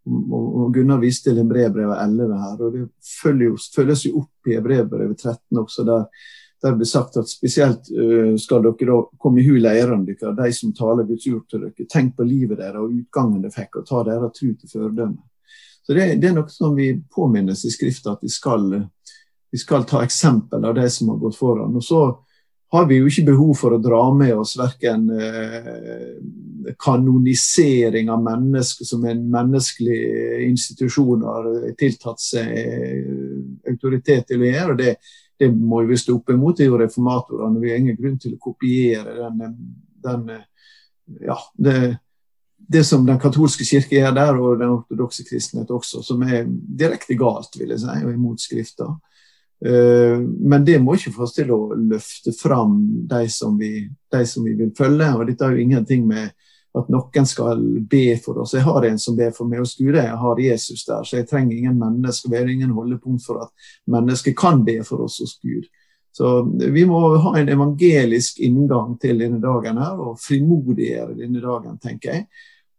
og 0.09 0.75
Gunnar 0.75 1.01
viste 1.03 1.35
til 1.35 1.49
brevbrevet 1.49 1.99
11 2.03 2.37
her, 2.41 2.61
og 2.61 2.77
det 2.77 2.85
følges 3.05 4.07
jo 4.07 4.23
opp 4.23 4.49
i 4.49 4.61
brevbrevet 4.65 5.19
13 5.19 5.61
også, 5.61 5.85
der, 5.85 6.07
der 6.65 6.77
blir 6.77 6.89
sagt 6.89 7.19
at 7.21 7.29
spesielt 7.29 7.91
uh, 7.93 8.37
skal 8.41 8.65
dere 8.65 8.89
da 8.89 9.01
komme 9.21 9.43
i 9.43 9.47
hu 9.49 9.59
leirene 9.61 10.09
deres, 10.09 10.37
de 10.39 10.53
som 10.57 10.73
taler 10.77 11.09
Guds 11.09 11.27
ord 11.29 11.45
til 11.51 11.67
dere. 11.67 11.89
Tenk 11.91 12.17
på 12.17 12.27
livet 12.27 12.59
deres 12.59 12.81
og 12.81 12.95
utgangen 12.97 13.45
dere 13.45 13.55
fikk, 13.55 13.83
og 13.83 13.89
ta 13.89 14.05
deres 14.09 14.39
tro 14.39 14.55
til 14.55 14.73
føredømme. 14.73 15.21
Så 15.85 15.97
det, 15.97 16.09
det, 16.23 16.31
er 16.31 16.37
noe 16.37 16.53
som 16.53 16.75
vi 16.77 16.93
påminnes 17.13 17.65
i 17.65 17.73
Skrifta, 17.73 18.15
at 18.15 18.25
vi 18.25 18.33
skal, 18.33 18.67
vi 19.51 19.61
skal 19.61 19.87
ta 19.89 20.05
eksempel 20.05 20.65
av 20.65 20.77
de 20.77 20.85
som 20.93 21.13
har 21.13 21.21
gått 21.23 21.39
foran. 21.39 21.77
Og 21.77 21.85
så 21.85 22.03
har 22.71 22.87
vi 22.87 23.01
jo 23.01 23.09
ikke 23.11 23.27
behov 23.33 23.55
for 23.59 23.75
å 23.75 23.81
dra 23.83 24.03
med 24.15 24.35
oss 24.39 24.53
verken 24.59 25.09
eh, 25.11 26.75
kanonisering 26.79 28.11
av 28.15 28.23
mennesker 28.23 28.87
som 28.87 29.07
en 29.11 29.25
menneskelig 29.33 29.99
institusjon 30.47 31.25
har 31.27 31.49
tiltatt 31.81 32.23
seg 32.23 32.53
eh, 32.61 33.09
autoritet 33.73 34.29
til 34.31 34.45
å 34.45 34.53
gjøre. 34.53 34.77
det, 34.79 34.95
det 35.41 35.49
må 35.57 35.83
vi 35.89 35.99
stå 35.99 36.19
opp 36.19 36.31
imot. 36.31 36.59
Det 36.59 36.67
er 36.67 36.71
jo 36.71 36.79
reformatorene. 36.83 37.63
Vi 37.63 37.73
har 37.73 37.83
ingen 37.83 37.99
grunn 37.99 38.19
til 38.21 38.37
å 38.37 38.43
kopiere 38.45 39.17
den, 39.19 39.59
den 40.05 40.27
ja, 41.25 41.39
det, 41.57 41.77
det, 42.57 42.85
som 42.85 43.07
den 43.07 43.19
katolske 43.19 43.65
kirke 43.67 43.99
gjør 43.99 44.15
der, 44.15 44.39
og 44.39 44.59
den 44.61 44.75
ortodokse 44.77 45.25
kristenhet 45.27 45.73
også, 45.75 46.05
som 46.07 46.23
er 46.23 46.45
direkte 46.47 47.17
galt, 47.19 47.57
vil 47.59 47.73
jeg 47.75 47.83
si, 47.83 47.97
og 48.05 48.13
imot 48.13 48.45
Skrifta. 48.45 48.93
Eh, 49.67 50.19
men 50.21 50.65
det 50.65 50.79
må 50.81 50.97
ikke 50.97 51.13
få 51.13 51.27
oss 51.27 51.35
til 51.37 51.51
å 51.53 51.63
løfte 51.77 52.33
fram 52.37 52.79
de 53.11 53.27
som, 53.33 53.59
vi, 53.61 53.85
de 54.13 54.23
som 54.27 54.47
vi 54.47 54.55
vil 54.59 54.73
følge. 54.77 55.11
og 55.17 55.27
Dette 55.29 55.47
har 55.47 55.57
jo 55.57 55.65
ingenting 55.65 56.07
med 56.09 56.31
at 56.79 56.87
noen 56.93 57.27
skal 57.27 57.61
be 57.91 58.15
for 58.23 58.41
oss. 58.43 58.55
Jeg 58.55 58.65
har 58.65 58.87
en 58.87 59.01
som 59.03 59.17
ber 59.19 59.35
for 59.37 59.51
meg 59.51 59.63
hos 59.63 59.75
Gud. 59.79 59.97
Jeg 59.99 60.17
har 60.23 60.41
Jesus 60.41 60.85
der, 60.87 61.03
så 61.05 61.19
jeg 61.19 61.29
trenger 61.29 61.57
ingen 61.57 61.79
mennesker. 61.81 62.31
Vi 62.31 62.39
har 62.39 62.49
ingen 62.51 62.77
holdepunkt 62.77 63.27
for 63.27 63.43
at 63.43 63.71
mennesker 63.91 64.37
kan 64.39 64.63
be 64.65 64.79
for 64.87 65.03
oss 65.07 65.19
hos 65.23 65.37
Gud. 65.43 65.67
Så 66.15 66.43
vi 66.75 66.85
må 66.87 67.01
ha 67.23 67.35
en 67.39 67.51
evangelisk 67.53 68.41
inngang 68.43 68.97
til 69.03 69.21
denne 69.23 69.39
dagen 69.43 69.79
her, 69.79 69.99
og 69.99 70.19
frimodiggjøre 70.23 71.19
denne 71.19 71.43
dagen, 71.43 71.77
tenker 71.83 72.15
jeg. 72.15 72.25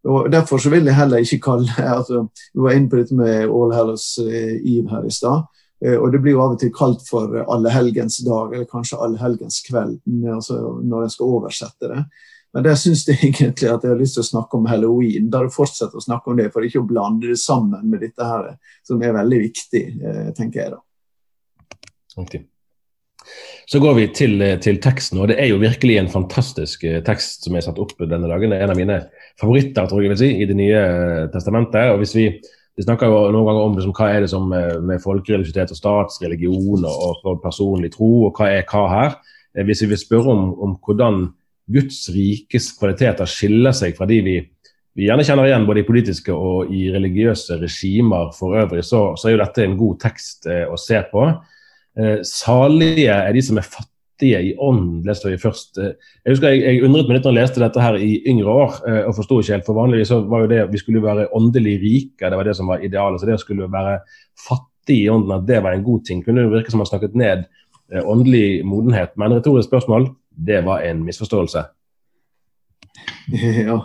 Og 0.07 0.31
Derfor 0.33 0.57
så 0.57 0.71
vil 0.73 0.88
jeg 0.89 0.97
heller 0.97 1.21
ikke 1.21 1.43
kalle 1.45 1.83
altså, 1.97 2.25
Vi 2.53 2.63
var 2.63 2.73
inne 2.73 2.89
på 2.89 2.97
dette 2.97 3.15
med 3.15 3.43
All 3.45 3.73
Hallows 3.75 4.17
Eve 4.17 4.89
her 4.89 5.05
i 5.05 5.13
stad. 5.13 5.43
Eh, 5.85 5.97
og 5.97 6.11
det 6.13 6.21
blir 6.23 6.35
jo 6.35 6.43
av 6.43 6.55
og 6.55 6.59
til 6.61 6.73
kalt 6.75 7.05
for 7.07 7.39
allehelgens 7.43 8.19
dag, 8.25 8.53
eller 8.53 8.69
kanskje 8.69 9.00
allehelgens 9.01 9.61
kveld, 9.67 9.97
altså 10.33 10.59
når 10.81 11.07
en 11.07 11.15
skal 11.15 11.39
oversette 11.39 11.91
det. 11.91 12.03
Men 12.51 12.65
der 12.67 12.77
syns 12.79 13.05
jeg 13.07 13.19
egentlig 13.23 13.71
at 13.71 13.83
jeg 13.85 13.93
har 13.93 14.00
lyst 14.00 14.17
til 14.19 14.25
å 14.25 14.29
snakke 14.31 14.59
om 14.59 14.69
halloween. 14.69 15.29
Da 15.31 15.43
fortsetter 15.51 15.97
å 15.97 16.03
snakke 16.03 16.31
om 16.31 16.39
det, 16.39 16.51
for 16.53 16.67
ikke 16.67 16.83
å 16.83 16.88
blande 16.88 17.31
det 17.31 17.39
sammen 17.41 17.88
med 17.89 18.03
dette 18.03 18.27
her, 18.27 18.55
som 18.88 19.01
er 19.03 19.17
veldig 19.17 19.43
viktig, 19.47 19.83
eh, 20.00 20.31
tenker 20.38 20.65
jeg 20.65 20.73
da. 20.75 20.81
Okay. 22.19 22.45
Så 23.71 23.79
går 23.79 23.93
vi 23.95 24.07
til, 24.11 24.41
til, 24.59 24.79
teksten, 24.83 25.21
og 25.21 25.29
det 25.31 25.38
er 25.39 25.51
jo 25.51 25.61
virkelig 25.61 25.95
en 26.00 26.09
fantastisk 26.11 26.83
eh, 26.89 27.00
tekst 27.05 27.45
som 27.47 27.55
er 27.55 27.63
satt 27.63 27.79
opp 27.79 27.93
denne 28.00 28.27
dagen. 28.27 28.51
Det 28.51 28.57
er 28.59 28.65
en 28.65 28.73
av 28.73 28.79
mine 28.79 28.97
favoritter 29.39 29.88
tror 29.88 30.03
jeg 30.03 30.11
vil 30.11 30.19
si, 30.19 30.31
i 30.41 30.47
Det 30.50 30.57
nye 30.57 30.81
eh, 30.81 31.29
testamentet. 31.31 31.93
og 31.93 32.01
hvis 32.01 32.15
vi, 32.17 32.25
vi 32.77 32.85
snakker 32.85 33.11
jo 33.11 33.19
noen 33.33 33.47
ganger 33.49 33.65
om 33.65 33.75
liksom, 33.77 33.93
hva 33.97 34.07
er 34.13 34.23
det 34.23 34.31
som 34.31 34.47
med 34.47 35.03
folkereligiøsitet 35.03 35.73
og 35.73 35.79
statsreligion 35.79 36.87
og, 36.87 37.21
og 37.27 37.41
personlig 37.43 37.91
tro, 37.95 38.27
og 38.29 38.39
hva 38.39 38.47
er 38.53 38.65
hva 38.69 38.85
her. 38.91 39.19
Hvis 39.67 39.83
vi 39.83 39.91
vil 39.91 39.99
spørre 39.99 40.31
om, 40.31 40.45
om 40.63 40.77
hvordan 40.79 41.25
Guds 41.71 42.05
rikes 42.13 42.71
kvaliteter 42.79 43.29
skiller 43.29 43.75
seg 43.75 43.95
fra 43.97 44.07
de 44.09 44.19
vi, 44.23 44.35
vi, 44.95 45.05
gjerne 45.07 45.25
kjenner 45.27 45.49
igjen 45.49 45.67
både 45.67 45.83
i 45.83 45.87
politiske 45.87 46.35
og 46.35 46.71
i 46.73 46.87
religiøse 46.93 47.59
regimer 47.61 48.31
for 48.37 48.57
øvrig, 48.59 48.83
så, 48.87 49.11
så 49.19 49.29
er 49.29 49.35
jo 49.35 49.43
dette 49.43 49.65
en 49.65 49.77
god 49.79 49.99
tekst 50.03 50.47
eh, 50.51 50.65
å 50.67 50.79
se 50.79 50.99
på. 51.11 51.27
Eh, 51.99 52.19
salige 52.27 53.15
er 53.15 53.35
de 53.35 53.43
som 53.45 53.59
er 53.59 53.67
fattige 53.67 53.90
i 54.27 54.53
ånd, 54.61 55.05
leste 55.07 55.29
vi 55.31 55.39
først. 55.41 55.77
Eh, 55.81 55.93
jeg 56.25 56.35
husker 56.35 56.53
jeg, 56.53 56.61
jeg 56.65 56.83
undret 56.85 57.09
meg 57.09 57.17
litt 57.17 57.27
når 57.27 57.35
jeg 57.35 57.39
leste 57.41 57.63
dette 57.63 57.83
her 57.83 57.97
i 57.97 58.11
yngre 58.29 58.53
år 58.63 58.77
eh, 58.89 59.01
og 59.07 59.15
forsto 59.17 59.39
ikke 59.41 59.55
helt. 59.57 59.67
For 59.67 59.77
vanligvis 59.77 60.11
så 60.13 60.21
var 60.29 60.43
jo 60.43 60.51
det 60.51 60.61
vi 60.71 60.81
skulle 60.81 61.03
være 61.03 61.29
åndelig 61.37 61.77
rike, 61.81 62.29
det 62.29 62.39
var 62.39 62.47
det 62.47 62.57
som 62.59 62.69
var 62.71 62.85
idealet. 62.85 63.21
Så 63.21 63.29
det 63.29 63.39
å 63.39 63.41
skulle 63.41 63.71
være 63.71 63.97
fattig 64.47 65.01
i 65.05 65.09
ånden, 65.13 65.35
at 65.37 65.47
det 65.49 65.63
var 65.65 65.75
en 65.75 65.85
god 65.85 66.05
ting, 66.07 66.21
kunne 66.25 66.45
det 66.45 66.53
virke 66.53 66.73
som 66.73 66.83
man 66.83 66.89
snakket 66.89 67.17
ned 67.17 67.47
eh, 67.93 68.03
åndelig 68.03 68.61
modenhet. 68.67 69.17
Men 69.21 69.37
retorisk 69.37 69.71
spørsmål 69.71 70.11
det 70.31 70.63
var 70.67 70.85
en 70.87 71.03
misforståelse? 71.07 71.67
Ja, 73.67 73.77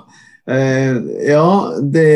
eh, 0.51 0.97
ja 1.29 1.73
det, 1.83 2.11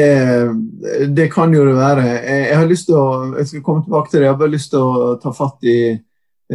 det, 1.16 1.26
kan 1.32 1.54
jo 1.54 1.64
det 1.66 1.74
være. 1.76 2.04
Jeg, 2.06 2.56
har 2.58 2.68
lyst 2.70 2.88
til 2.88 2.98
å, 2.98 3.08
jeg 3.38 3.50
skal 3.50 3.64
komme 3.66 3.84
tilbake 3.84 4.10
til 4.10 4.20
det. 4.20 4.26
Jeg 4.26 4.32
har 4.34 4.40
bare 4.40 4.54
lyst 4.54 4.72
til 4.74 4.86
å 4.86 5.16
ta 5.22 5.32
fatt 5.34 5.66
i 5.68 5.80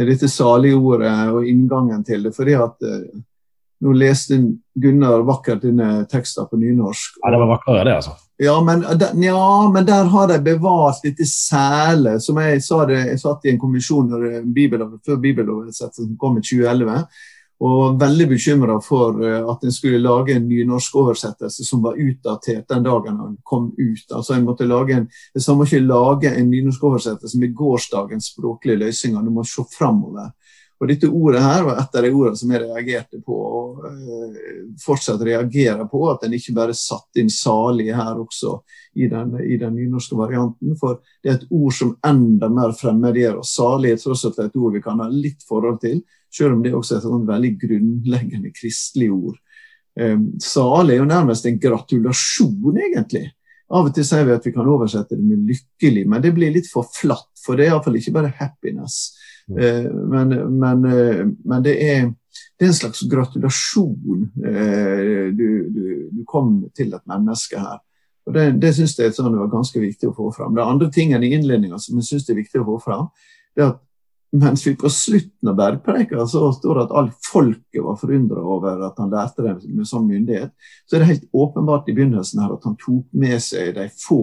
dette 0.04 0.28
saligordet 0.28 1.32
og 1.32 1.46
inngangen 1.48 2.04
til 2.04 2.26
det. 2.26 2.34
fordi 2.36 2.54
at 2.60 2.84
eh, 2.84 3.22
nå 3.80 3.92
leste 3.92 4.38
Gunnar 4.74 5.24
vakkert 5.28 5.62
dine 5.64 6.04
tekster 6.10 6.44
på 6.48 6.58
nynorsk. 6.60 7.18
Ja, 7.22 7.32
det 7.32 7.40
var 7.40 7.50
vakrere, 7.54 7.84
det, 7.84 7.96
altså. 7.96 8.16
Ja 8.38 8.60
men, 8.60 8.84
ja, 9.24 9.70
men 9.72 9.86
der 9.88 10.04
har 10.12 10.28
de 10.28 10.36
bevart 10.44 11.00
dette 11.04 11.24
sæle. 11.28 12.18
Som 12.20 12.40
jeg 12.40 12.60
sa 12.64 12.82
det, 12.88 12.98
jeg 13.12 13.20
satt 13.20 13.44
i 13.46 13.54
en 13.54 13.60
kommisjon 13.60 14.12
Bibel, 14.52 14.84
før 15.06 15.20
bibeloversettelsen 15.22 16.16
kom 16.20 16.36
i 16.36 16.44
2011 16.44 17.06
og 17.64 17.96
veldig 18.00 18.26
bekymra 18.28 18.76
for 18.84 19.22
eh, 19.24 19.38
at 19.40 19.64
en 19.64 19.72
skulle 19.72 20.02
lage 20.02 20.34
en 20.36 20.48
nynorsk 20.48 20.96
oversettelse 21.00 21.64
som 21.64 21.82
var 21.84 21.96
utdatert 21.96 22.68
den 22.68 22.84
dagen 22.84 23.20
den 23.22 23.36
kom 23.44 23.70
ut. 23.78 24.04
Altså 24.12 24.34
en 24.34 24.44
måtte 24.44 24.68
lage 24.68 24.98
en, 24.98 25.06
man 25.36 25.56
må 25.56 25.64
ikke 25.64 25.80
lage 25.86 26.34
en 26.34 26.50
nynorsk 26.50 26.84
oversettelse 26.84 27.40
med 27.40 27.54
gårsdagens 27.56 28.32
språklige 28.34 28.82
løsninger, 28.84 29.22
du 29.22 29.32
må 29.32 29.44
se 29.44 29.64
framover. 29.72 30.34
Og 30.76 30.90
Dette 30.90 31.08
ordet 31.08 31.40
her 31.40 31.62
var 31.64 31.78
et 31.80 31.94
av 31.96 32.04
de 32.04 32.10
ordene 32.12 32.36
som 32.36 32.50
jeg 32.52 32.60
reagerte 32.60 33.20
på, 33.24 33.36
og 33.36 33.84
uh, 33.86 34.40
fortsatt 34.82 35.22
reagerer 35.24 35.86
på. 35.88 36.02
At 36.10 36.26
en 36.26 36.36
ikke 36.36 36.54
bare 36.56 36.76
satte 36.76 37.22
inn 37.22 37.32
'salig' 37.32 37.94
her 37.96 38.20
også 38.20 38.58
i 39.00 39.08
den, 39.08 39.32
i 39.40 39.56
den, 39.56 39.74
nynorske 39.78 40.18
varianten. 40.18 40.76
For 40.80 41.00
det 41.22 41.30
er 41.30 41.38
et 41.38 41.48
ord 41.50 41.72
som 41.72 41.94
enda 42.04 42.50
mer 42.52 42.76
fremmedgjør 42.76 43.40
oss. 43.40 43.54
'Salig' 43.56 43.94
er 43.94 44.02
tross 44.02 44.26
alt 44.28 44.42
et 44.44 44.60
ord 44.60 44.76
vi 44.76 44.84
kan 44.84 45.00
ha 45.00 45.08
litt 45.08 45.46
forhold 45.48 45.80
til. 45.80 46.02
Selv 46.32 46.58
om 46.58 46.62
det 46.62 46.74
også 46.76 46.96
er 46.96 47.00
et 47.00 47.08
sånn 47.08 47.30
veldig 47.30 47.52
grunnleggende 47.62 48.52
kristelig 48.52 49.10
ord. 49.14 49.40
Um, 49.96 50.34
salig 50.44 50.92
er 50.92 51.00
jo 51.00 51.08
nærmest 51.08 51.46
en 51.48 51.60
gratulasjon, 51.60 52.76
egentlig. 52.76 53.30
Av 53.72 53.88
og 53.88 53.94
til 53.96 54.04
sier 54.06 54.26
vi 54.28 54.34
at 54.36 54.44
vi 54.46 54.52
kan 54.54 54.68
oversette 54.68 55.16
det 55.16 55.24
med 55.24 55.48
'lykkelig', 55.48 56.04
men 56.06 56.22
det 56.22 56.34
blir 56.36 56.52
litt 56.52 56.68
for 56.68 56.84
flatt. 56.84 57.32
For 57.40 57.56
det 57.56 57.66
er 57.66 57.72
iallfall 57.72 57.96
ikke 57.96 58.12
bare 58.12 58.34
'happiness'. 58.36 59.16
Uh, 59.50 59.86
men, 60.10 60.34
men, 60.58 60.84
uh, 60.84 61.24
men 61.44 61.62
det, 61.62 61.76
er, 61.78 62.08
det, 62.58 62.66
er, 62.66 62.70
en 62.70 62.78
slags 62.78 63.04
gratulasjon. 63.10 64.28
Uh, 64.42 65.32
du, 65.36 65.48
du, 65.70 65.84
du, 66.12 66.22
kom 66.26 66.64
til 66.76 66.94
et 66.94 67.04
menneske 67.06 67.60
her. 67.60 67.80
Og 68.26 68.34
Det, 68.34 68.46
det 68.62 68.74
syns 68.74 68.96
jeg 68.98 69.14
sånn, 69.14 69.38
var 69.38 69.52
ganske 69.52 69.80
viktig 69.80 70.10
å 70.10 70.16
få 70.16 70.32
fram. 70.34 70.54
Det 70.56 70.66
andre 70.66 70.90
tingen 70.92 71.22
i 71.22 71.30
innledninga 71.36 71.78
som 71.78 72.00
jeg 72.00 72.08
syns 72.08 72.30
er 72.30 72.40
viktig 72.40 72.62
å 72.62 72.70
få 72.72 72.80
fram, 72.88 73.10
det 73.54 73.62
er 73.62 73.74
at 73.74 73.82
mens 74.32 74.66
vi 74.66 74.74
på 74.76 74.90
slutten 74.90 75.48
av 75.48 75.56
bergpreika 75.56 76.26
så 76.26 76.50
står 76.52 76.74
det 76.74 76.84
at 76.86 76.94
alt 77.00 77.28
folket 77.30 77.84
var 77.84 77.96
forundra 78.00 78.42
over 78.42 78.82
at 78.88 78.98
han 79.00 79.12
lærte 79.12 79.44
det 79.44 79.54
med 79.70 79.88
sånn 79.88 80.08
myndighet, 80.08 80.52
så 80.86 80.96
er 80.96 81.02
det 81.02 81.10
helt 81.12 81.28
åpenbart 81.32 81.88
i 81.88 81.94
begynnelsen 81.96 82.42
her 82.42 82.56
at 82.56 82.66
han 82.66 82.76
tok 82.80 83.06
med 83.16 83.38
seg 83.42 83.74
de 83.78 83.86
få 84.02 84.20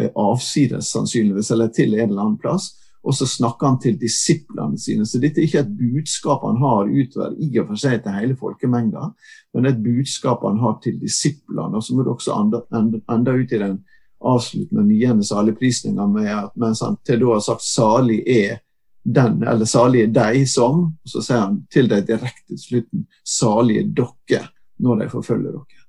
eh, 0.00 0.10
avsides, 0.10 0.90
sannsynligvis, 0.92 1.52
eller 1.54 1.72
til 1.74 1.94
en 1.94 2.08
eller 2.08 2.24
annen 2.24 2.40
plass. 2.42 2.72
Og 3.06 3.14
så 3.14 3.26
snakker 3.30 3.66
han 3.66 3.78
til 3.80 3.98
disiplene 4.00 4.78
sine. 4.80 5.06
Så 5.06 5.20
dette 5.22 5.40
er 5.40 5.46
ikke 5.46 5.62
et 5.62 5.76
budskap 5.78 6.42
han 6.44 6.58
har 6.62 6.90
utover 6.90 7.36
i 7.38 7.50
og 7.60 7.70
for 7.70 7.80
seg 7.80 8.02
til 8.02 8.16
hele 8.16 8.36
folkemengda, 8.36 9.10
men 9.54 9.68
et 9.70 9.78
budskap 9.82 10.42
han 10.44 10.58
har 10.62 10.80
til 10.82 10.98
disiplene. 11.00 11.78
Og 11.78 11.84
så 11.84 11.94
må 11.94 12.04
du 12.04 12.12
også 12.12 12.36
enda 12.36 13.36
ut 13.36 13.54
i 13.54 13.62
den 13.62 13.78
avsluttende 14.18 14.84
niende 14.84 15.24
saligprisninga 15.24 16.06
med 16.10 16.32
at 16.34 16.56
mens 16.58 16.82
han 16.82 16.98
til 17.06 17.22
da 17.22 17.36
har 17.36 17.44
sagt 17.44 17.62
'salig 17.62 18.22
er' 18.26 18.58
den, 19.04 19.42
eller 19.42 19.64
salige 19.64 20.06
deg 20.12 20.48
som, 20.48 20.96
så 21.04 21.22
sier 21.24 21.40
han 21.40 21.60
til 21.72 21.88
deg 21.88 22.06
direkte 22.08 22.48
til 22.50 22.58
slutten, 22.60 23.06
er 23.44 23.92
dere 23.96 24.48
når 24.78 24.96
de 25.02 25.08
forfølger 25.08 25.52
dere. 25.52 25.84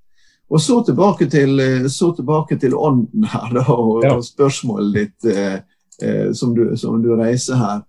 Og 0.50 0.62
så 0.62 0.80
tilbake 0.86 1.28
til, 1.30 1.62
så 1.90 2.14
tilbake 2.16 2.58
til 2.58 2.74
ånden 2.74 3.24
her, 3.24 3.50
da, 3.54 3.66
og, 3.70 4.04
ja. 4.04 4.16
og 4.16 4.26
spørsmålet 4.26 4.94
ditt 4.94 5.28
eh, 6.04 6.30
som, 6.34 6.54
du, 6.56 6.78
som, 6.78 7.02
du, 7.04 7.12
reiser 7.20 7.60
her. 7.60 7.82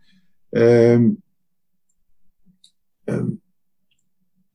Um, 0.50 1.06
um, 3.10 3.30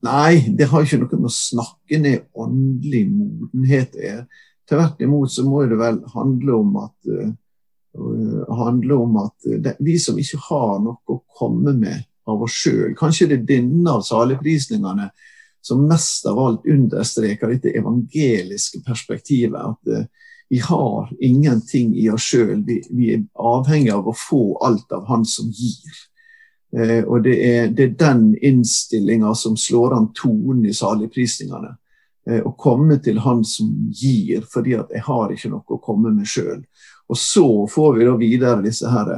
nei, 0.05 0.43
det 0.57 0.69
har 0.71 0.83
ikke 0.83 0.99
noe 1.03 1.21
med 1.21 1.31
å 1.31 1.37
snakke 1.37 2.01
ned 2.01 2.27
åndelig 2.35 3.05
modenhet 3.11 3.95
å 3.95 4.03
gjøre. 4.03 4.27
Tvert 4.65 5.01
imot 5.05 5.31
så 5.31 5.45
må 5.45 5.61
det 5.69 5.77
vel 5.77 5.99
handle 6.15 6.57
om 6.57 6.77
at 6.81 7.11
uh, 7.13 7.31
handle 8.57 8.97
om 9.05 9.17
at 9.21 9.45
eh, 9.45 9.59
det, 9.61 9.75
vi 9.79 9.97
som 10.01 10.17
ikke 10.19 10.41
har 10.49 10.79
noe 10.83 10.99
å 11.05 11.21
komme 11.37 11.75
med 11.77 12.03
av 12.25 12.41
oss 12.41 12.55
sjøl 12.57 12.95
Kanskje 12.97 13.27
det 13.29 13.37
er 13.37 13.49
denne 13.51 13.93
av 13.93 14.01
saligprisningene 14.05 15.11
som 15.65 15.85
mest 15.89 16.25
av 16.29 16.39
alt 16.41 16.65
understreker 16.69 17.49
dette 17.49 17.73
evangeliske 17.77 18.81
perspektivet. 18.85 19.57
At 19.57 19.93
uh, 19.93 20.24
vi 20.49 20.59
har 20.59 21.09
ingenting 21.19 21.95
i 21.97 22.09
oss 22.09 22.21
sjøl. 22.21 22.63
Vi, 22.65 22.81
vi, 22.89 23.13
er 23.13 23.23
avhengig 23.33 23.93
av 23.93 24.07
å 24.07 24.13
få 24.17 24.57
alt 24.65 24.91
av 24.93 25.07
Han 25.09 25.25
som 25.25 25.49
gir. 25.49 25.95
Eh, 26.77 27.01
og 27.03 27.23
det 27.25 27.35
er, 27.47 27.71
det 27.73 27.83
er 27.83 27.95
den 27.99 28.27
innstillinga 28.37 29.33
som 29.35 29.57
slår 29.57 29.95
an 29.97 30.11
tonen 30.13 30.65
i 30.65 30.73
saligprisningene. 30.73 31.75
Eh, 32.29 32.41
å 32.45 32.53
komme 32.57 32.99
til 33.01 33.19
Han 33.25 33.43
som 33.45 33.71
gir, 33.89 34.45
fordi 34.53 34.75
at 34.77 34.93
jeg 34.93 35.05
har 35.07 35.33
ikke 35.33 35.53
noe 35.53 35.77
å 35.77 35.81
komme 35.81 36.13
med 36.13 36.29
sjøl. 36.29 36.61
Og 37.09 37.17
så 37.17 37.47
får 37.69 37.97
vi 37.97 38.05
da 38.05 38.17
videre 38.17 38.65
disse 38.65 38.89
her, 38.89 39.11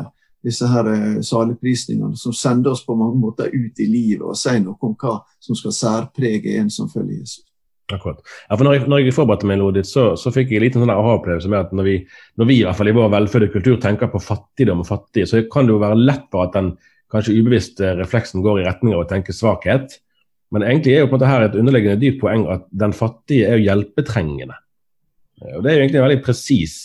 disse 0.44 0.68
her 0.72 0.92
eh, 0.94 1.20
saligprisningene 1.24 2.16
som 2.20 2.36
sender 2.36 2.76
oss 2.76 2.86
på 2.86 2.96
mange 2.96 3.20
måter 3.20 3.52
ut 3.52 3.80
i 3.80 3.88
livet 3.92 4.24
og 4.28 4.40
sier 4.40 4.64
noe 4.64 4.80
om 4.80 4.96
hva 5.00 5.20
som 5.44 5.60
skal 5.60 5.76
særprege 5.76 6.56
en 6.60 6.72
som 6.72 6.92
følger 6.92 7.20
Jesus. 7.20 7.47
Akkurat. 7.94 8.20
Ja, 8.50 8.58
for 8.58 8.68
når 8.68 8.74
jeg, 8.76 8.84
når 8.92 9.00
jeg 9.00 9.16
forberedte 9.16 9.48
meg, 9.48 9.62
Lodit, 9.62 9.88
så, 9.88 10.10
så 10.20 10.32
fikk 10.36 10.50
jeg 10.52 10.60
en 10.60 10.66
liten 10.66 10.84
sånn 10.84 10.92
aha-opplevelse 10.92 11.52
med 11.52 11.62
at 11.62 11.76
når 11.78 11.88
vi, 11.88 11.96
når 12.40 12.50
vi 12.50 12.58
i 12.60 12.66
hvert 12.68 12.80
fall 12.80 12.92
i 12.92 12.96
vår 12.98 13.14
velfødde 13.14 13.48
kultur 13.54 13.78
tenker 13.84 14.12
på 14.12 14.20
fattigdom 14.24 14.84
og 14.84 14.90
fattige, 14.90 15.30
så 15.30 15.40
kan 15.54 15.70
det 15.70 15.76
jo 15.76 15.84
være 15.86 16.00
lett 16.02 16.26
på 16.34 16.42
at 16.44 16.52
den 16.58 16.74
kanskje 17.14 17.38
ubevisste 17.40 17.94
refleksen 17.96 18.44
går 18.44 18.60
i 18.60 18.68
retning 18.68 18.98
av 18.98 19.06
å 19.06 19.08
tenke 19.08 19.36
svakhet. 19.36 20.02
Men 20.52 20.68
egentlig 20.68 20.98
er 20.98 21.06
jo 21.06 21.08
på 21.08 21.16
en 21.16 21.22
måte 21.22 21.32
her 21.32 21.48
et 21.48 21.58
underliggende 21.60 22.02
dypt 22.02 22.20
poeng 22.24 22.46
at 22.52 22.68
den 22.84 22.96
fattige 22.96 23.48
er 23.48 23.60
jo 23.60 23.70
hjelpetrengende. 23.70 24.60
Og 25.56 25.64
Det 25.64 25.72
er 25.72 25.78
jo 25.78 25.84
egentlig 25.86 26.02
en 26.02 26.08
veldig 26.08 26.24
presis 26.26 26.78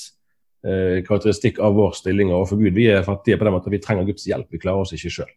eh, 0.67 0.99
karakteristikk 1.07 1.59
av 1.63 1.75
vår 1.79 1.95
stilling 1.99 2.31
overfor 2.31 2.63
Gud. 2.63 2.75
Vi 2.79 2.91
er 2.93 3.07
fattige 3.07 3.39
på 3.41 3.49
den 3.49 3.55
måten 3.57 3.73
at 3.73 3.75
vi 3.75 3.83
trenger 3.83 4.07
Guds 4.07 4.27
hjelp. 4.29 4.47
Vi 4.53 4.63
klarer 4.63 4.85
oss 4.85 4.95
ikke 4.95 5.15
sjøl. 5.19 5.33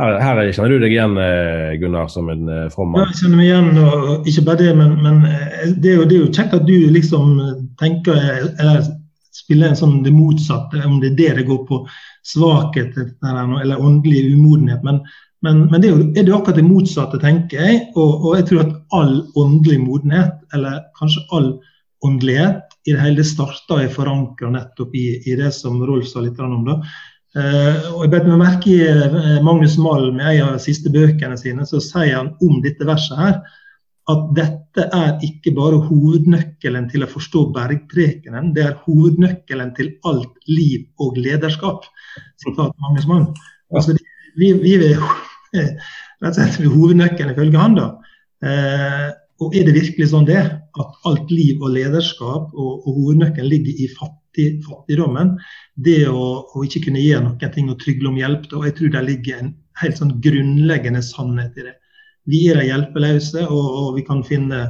Her, 0.00 0.16
her, 0.24 0.38
kjenner 0.56 0.72
du 0.72 0.80
deg 0.80 0.94
igjen, 0.94 1.18
eh, 1.20 1.74
Gunnar, 1.82 2.08
som 2.08 2.30
en 2.32 2.46
frommann. 2.72 3.02
Ja, 3.02 3.10
jeg 3.12 3.20
kjenner 3.20 3.40
meg 3.40 3.48
igjen, 3.50 3.82
og 3.82 4.28
ikke 4.30 4.44
bare 4.46 4.60
det, 4.62 4.72
men, 4.78 4.94
men 5.04 5.18
eh, 5.28 5.66
det, 5.74 5.90
er 5.90 5.98
jo, 5.98 6.06
det, 6.08 6.16
er 6.16 6.22
jo, 6.22 6.30
kjekt 6.32 6.56
at 6.56 6.64
du 6.68 6.76
liksom 6.94 7.34
tenker 7.80 8.16
eller 8.56 8.86
spiller 9.32 9.72
en 9.72 9.78
sånn 9.78 10.00
det 10.04 10.12
motsatte, 10.14 10.80
om 10.86 10.98
det 11.02 11.12
er 11.12 11.18
det 11.18 11.28
det 11.40 11.48
går 11.48 11.62
på. 11.68 11.82
Svakhet 12.28 12.96
eller 13.24 13.80
åndelig 13.80 14.26
umodenhet. 14.36 14.82
Men, 14.86 15.00
men, 15.42 15.64
men 15.70 15.82
det 15.82 15.88
er 15.88 15.94
jo 15.94 16.08
er 16.12 16.26
det 16.26 16.34
akkurat 16.36 16.60
det 16.60 16.66
motsatte, 16.68 17.20
tenker 17.22 17.64
jeg. 17.64 17.80
Og, 17.96 18.26
og 18.28 18.36
jeg 18.38 18.48
tror 18.50 18.64
at 18.66 18.74
all 18.98 19.14
åndelig 19.40 19.80
modenhet, 19.82 20.36
eller 20.54 20.82
kanskje 20.98 21.24
all 21.36 21.54
åndelighet, 22.06 22.68
i 22.86 22.94
det 22.94 23.02
hele 23.02 23.24
starta 23.26 23.78
er 23.78 23.92
forankra 23.94 24.50
nettopp 24.50 24.94
i, 24.98 25.06
i, 25.22 25.36
det 25.38 25.52
som 25.54 25.78
Rolf 25.86 26.08
sa 26.10 26.22
litt 26.22 26.40
om. 26.42 26.64
da. 26.66 26.80
Uh, 27.32 27.94
og 27.96 28.02
jeg 28.04 28.12
bet 28.12 28.26
meg 28.28 28.40
merke 28.42 28.68
i 28.68 28.80
uh, 28.84 29.38
Magnus 29.44 29.78
Malm 29.80 30.18
i 30.20 30.34
en 30.36 30.50
av 30.50 30.58
de 30.58 30.64
siste 30.66 30.92
bøkene 30.92 31.38
sine, 31.40 31.64
så 31.64 31.80
sier 31.80 32.18
han 32.18 32.34
om 32.44 32.58
dette 32.64 32.84
verset 32.84 33.16
her 33.16 33.38
at 34.10 34.22
dette 34.36 34.84
er 34.96 35.22
ikke 35.22 35.52
bare 35.54 35.78
hovednøkkelen 35.86 36.88
til 36.90 37.04
å 37.04 37.10
forstå 37.10 37.44
bergprekenen, 37.54 38.50
det 38.56 38.64
er 38.66 38.78
hovednøkkelen 38.86 39.72
til 39.76 39.92
alt 40.08 40.34
liv 40.50 40.88
og 41.02 41.20
lederskap. 41.22 41.86
Sitat 42.42 42.74
Magnus 42.82 43.06
Malm. 43.08 43.28
Altså, 43.72 43.94
vi, 44.36 44.52
vi 44.58 44.74
vi, 44.82 44.90
hovednøkkelen 46.76 47.34
ifølge 47.36 47.62
han. 47.62 47.78
da. 47.78 47.88
Eh, 48.42 49.08
og 49.42 49.56
er 49.56 49.66
det 49.66 49.74
virkelig 49.76 50.08
sånn 50.12 50.26
det, 50.28 50.42
at 50.52 51.08
alt 51.08 51.32
liv 51.32 51.60
og 51.62 51.74
lederskap 51.74 52.52
og, 52.52 52.72
og 52.86 52.88
hovednøkkelen 52.98 53.50
ligger 53.50 53.82
i 53.84 53.88
fattig, 53.92 54.46
fattigdommen? 54.66 55.34
Det 55.74 56.04
å, 56.08 56.26
å, 56.46 56.64
ikke 56.66 56.86
kunne 56.86 57.02
gjøre 57.02 57.26
noen 57.26 57.54
ting 57.54 57.70
og 57.72 57.80
trygle 57.82 58.10
om 58.12 58.18
hjelp, 58.20 58.48
og 58.52 58.66
jeg 58.68 58.76
tror 58.78 58.94
det 58.94 59.04
ligger 59.08 59.42
en 59.42 59.52
helt 59.82 60.00
sånn 60.00 60.16
grunnleggende 60.24 61.02
sannhet 61.04 61.58
i 61.58 61.66
det. 61.68 61.76
Vi 62.30 62.46
er 62.52 62.60
de 62.60 62.68
hjelpeløse, 62.68 63.46
og, 63.48 63.68
og, 63.82 63.92
vi 63.98 64.06
kan 64.06 64.22
finne 64.26 64.64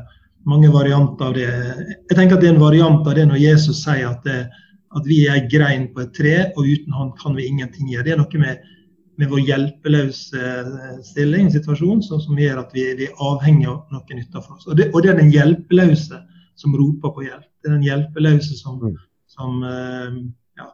mange 0.48 0.72
varianter 0.72 1.28
av 1.28 1.36
det. 1.36 1.48
Jeg 2.10 2.16
tenker 2.16 2.38
at 2.38 2.44
det 2.44 2.50
er 2.50 2.56
en 2.56 2.62
variant 2.64 3.06
av 3.06 3.16
det 3.18 3.26
når 3.28 3.42
Jesus 3.42 3.82
sier 3.84 4.08
at, 4.08 4.24
det, 4.26 4.46
at 4.96 5.08
vi 5.08 5.24
er 5.26 5.36
ei 5.38 5.48
grein 5.52 5.90
på 5.92 6.02
et 6.04 6.14
tre, 6.16 6.36
og 6.56 6.64
uten 6.66 6.96
han 6.96 7.12
kan 7.20 7.36
vi 7.38 7.46
ingenting 7.50 7.92
gjøre. 7.92 8.08
Det 8.08 8.16
er 8.16 8.22
noe 8.22 8.42
med 8.42 8.72
med 9.20 9.28
vår 9.28 9.42
hjelpeløse 9.44 10.42
eh, 10.42 11.00
stilling, 11.04 11.50
situasjon, 11.52 12.02
som, 12.04 12.20
som 12.22 12.38
gjør 12.38 12.62
at 12.64 12.72
vi, 12.76 12.86
vi, 12.98 13.08
er 13.10 13.24
avhengig 13.24 13.68
av 13.70 13.92
noen 13.92 14.22
utenfor 14.22 14.56
oss. 14.56 14.68
Og 14.68 14.78
det, 14.78 14.88
og 14.92 15.04
det, 15.04 15.12
er 15.12 15.20
den 15.20 15.32
hjelpeløse 15.32 16.22
som 16.58 16.76
roper 16.78 17.12
på 17.16 17.26
hjelp. 17.26 17.48
Det 17.60 17.70
er 17.70 17.76
den 17.76 17.86
hjelpeløse 17.86 18.56
som, 18.58 18.80
mm. 18.80 18.96
som 19.30 19.60
uh, 19.64 20.16
ja, 20.60 20.70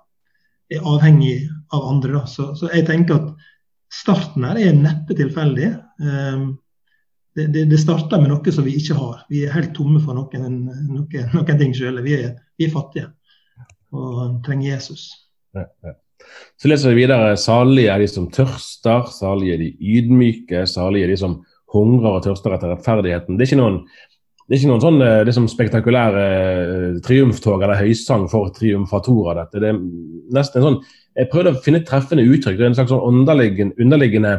er 0.74 0.88
avhengig 0.94 1.36
av 1.74 1.90
andre. 1.90 2.22
Så, 2.30 2.52
så, 2.58 2.70
jeg 2.74 2.86
tenker 2.88 3.18
at 3.18 3.50
starten 3.92 4.46
her 4.46 4.60
er 4.62 4.78
neppe 4.78 5.16
tilfeldig. 5.18 5.74
Um, 6.02 6.48
det, 7.38 7.50
det, 7.54 7.68
det, 7.70 7.78
starter 7.78 8.22
med 8.22 8.32
noe 8.32 8.54
som 8.54 8.66
vi 8.66 8.74
ikke 8.78 8.96
har. 8.98 9.22
Vi 9.30 9.44
er 9.46 9.54
helt 9.54 9.74
tomme 9.76 10.00
for 10.02 10.18
noen, 10.18 10.66
noen, 10.88 11.30
noen 11.34 11.60
ting 11.60 11.74
sjøl. 11.76 12.02
Vi, 12.06 12.18
vi, 12.58 12.66
er 12.66 12.74
fattige 12.74 13.12
og 13.94 14.42
trenger 14.44 14.74
Jesus. 14.74 15.08
Ja, 15.56 15.64
ja. 15.86 15.94
Så 16.58 16.70
leser 16.70 16.92
vi 16.92 17.04
videre 17.04 17.36
salige 17.38 17.92
er 17.92 18.02
de 18.02 18.10
som 18.10 18.26
tørster, 18.34 19.06
salige 19.14 19.54
er 19.54 19.62
de 19.62 19.70
ydmyke, 19.78 20.64
salige 20.66 21.06
er 21.06 21.14
de 21.14 21.18
som 21.20 21.38
hungrer 21.74 22.18
og 22.18 22.24
tørster 22.24 22.54
etter 22.56 22.72
rettferdigheten. 22.72 23.36
Det 23.36 23.44
er 23.44 23.50
ikke 23.52 23.60
noen, 23.60 23.80
det 24.48 24.56
er 24.56 24.62
ikke 24.62 24.70
noen 24.72 24.84
sånn 24.84 25.34
som 25.36 25.48
spektakulære 25.52 26.22
uh, 26.24 27.00
triumftog 27.04 27.62
eller 27.62 27.78
høysang 27.82 28.26
for 28.32 28.50
triumfatorer. 28.56 29.42
dette. 29.42 29.62
Det 29.62 29.70
er 29.70 29.82
nesten 30.34 30.62
en 30.62 30.68
sånn, 30.70 30.80
Jeg 31.18 31.30
prøvde 31.32 31.50
å 31.50 31.60
finne 31.64 31.82
treffende 31.82 32.22
uttrykk. 32.22 32.56
Det 32.58 32.64
er 32.64 32.70
en 32.70 32.78
slags 32.78 32.92
sånn 32.94 33.74
underliggende 33.82 34.36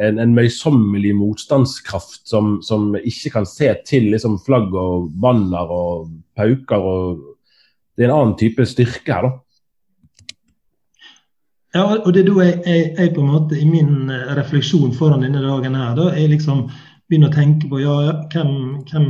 en, 0.00 0.18
en 0.22 0.34
møysommelig 0.34 1.12
motstandskraft 1.18 2.22
som, 2.28 2.56
som, 2.64 2.94
ikke 2.96 3.34
kan 3.34 3.48
se 3.48 3.68
til 3.88 4.08
liksom, 4.14 4.38
flagg 4.46 4.72
og 4.72 5.10
banner 5.20 5.72
og 5.72 6.12
pauker. 6.38 6.80
og 6.80 7.20
Det 7.96 8.06
er 8.06 8.10
en 8.10 8.16
annen 8.16 8.38
type 8.40 8.66
styrke 8.68 9.12
her. 9.12 9.28
da. 9.28 9.32
Ja, 11.72 11.86
og 11.88 12.10
det 12.12 12.22
er 12.22 12.28
da 12.28 12.44
jeg, 12.44 12.56
jeg, 12.66 12.88
jeg, 12.98 13.14
på 13.14 13.22
en 13.22 13.30
måte 13.32 13.56
i 13.56 13.64
min 13.64 14.10
eh, 14.12 14.34
refleksjon 14.36 14.92
foran 14.92 15.24
denne 15.24 15.40
dagen 15.40 15.76
her, 15.78 15.94
da, 15.96 16.10
jeg 16.12 16.34
liksom 16.34 16.66
begynner 17.08 17.32
å 17.32 17.36
tenke 17.36 17.70
på 17.70 17.80
ja, 17.80 17.94
hvem, 18.32 18.52
hvem 18.90 19.08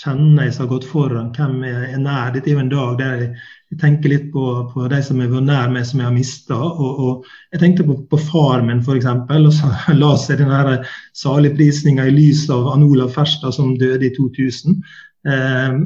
kjenner 0.00 0.48
jeg 0.48 0.54
som 0.54 0.64
har 0.64 0.70
gått 0.72 0.86
foran, 0.90 1.30
hvem 1.36 1.60
er, 1.68 1.84
er 1.92 2.00
nær. 2.02 2.32
Dette 2.34 2.50
er 2.50 2.56
jo 2.56 2.62
en 2.64 2.72
dag 2.72 2.96
der 2.98 3.20
jeg, 3.22 3.34
tenker 3.80 4.12
litt 4.12 4.26
på, 4.30 4.44
på, 4.70 4.84
de 4.86 5.00
som 5.02 5.18
er 5.18 5.32
nær 5.42 5.70
meg, 5.72 5.82
som 5.86 5.98
jeg 5.98 6.06
har 6.06 6.14
mista. 6.14 6.58
Og, 6.58 6.98
og, 7.02 7.30
jeg 7.54 7.62
tenkte 7.62 7.86
på, 7.86 7.96
på 8.10 8.20
far 8.22 8.62
min, 8.62 8.82
f.eks., 8.82 9.08
og 9.10 9.48
så 9.54 9.70
la 10.02 10.12
seg 10.20 10.42
denne 10.42 10.76
saligprisninga 11.18 12.06
i 12.06 12.14
lys 12.14 12.44
av 12.54 12.68
Ann 12.70 12.86
Olav 12.86 13.10
Ferstad, 13.14 13.54
som 13.56 13.74
døde 13.78 14.06
i 14.06 14.12
2000. 14.14 14.78
Eh, 15.26 15.78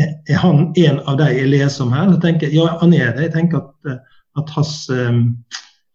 er 0.00 0.38
han 0.42 0.68
en 0.78 1.00
av 1.08 1.16
de 1.18 1.30
jeg 1.32 1.48
leser 1.48 1.86
om 1.86 1.96
her? 1.96 2.12
Så 2.12 2.20
tenker 2.22 2.52
ja, 2.54 2.68
han 2.82 2.92
er 2.96 3.14
det. 3.16 3.28
Jeg 3.28 3.36
tenker 3.38 3.64
at 3.64 3.92
eh, 3.92 4.09
at 4.38 4.52
hans, 4.54 4.74
eh, 4.92 5.22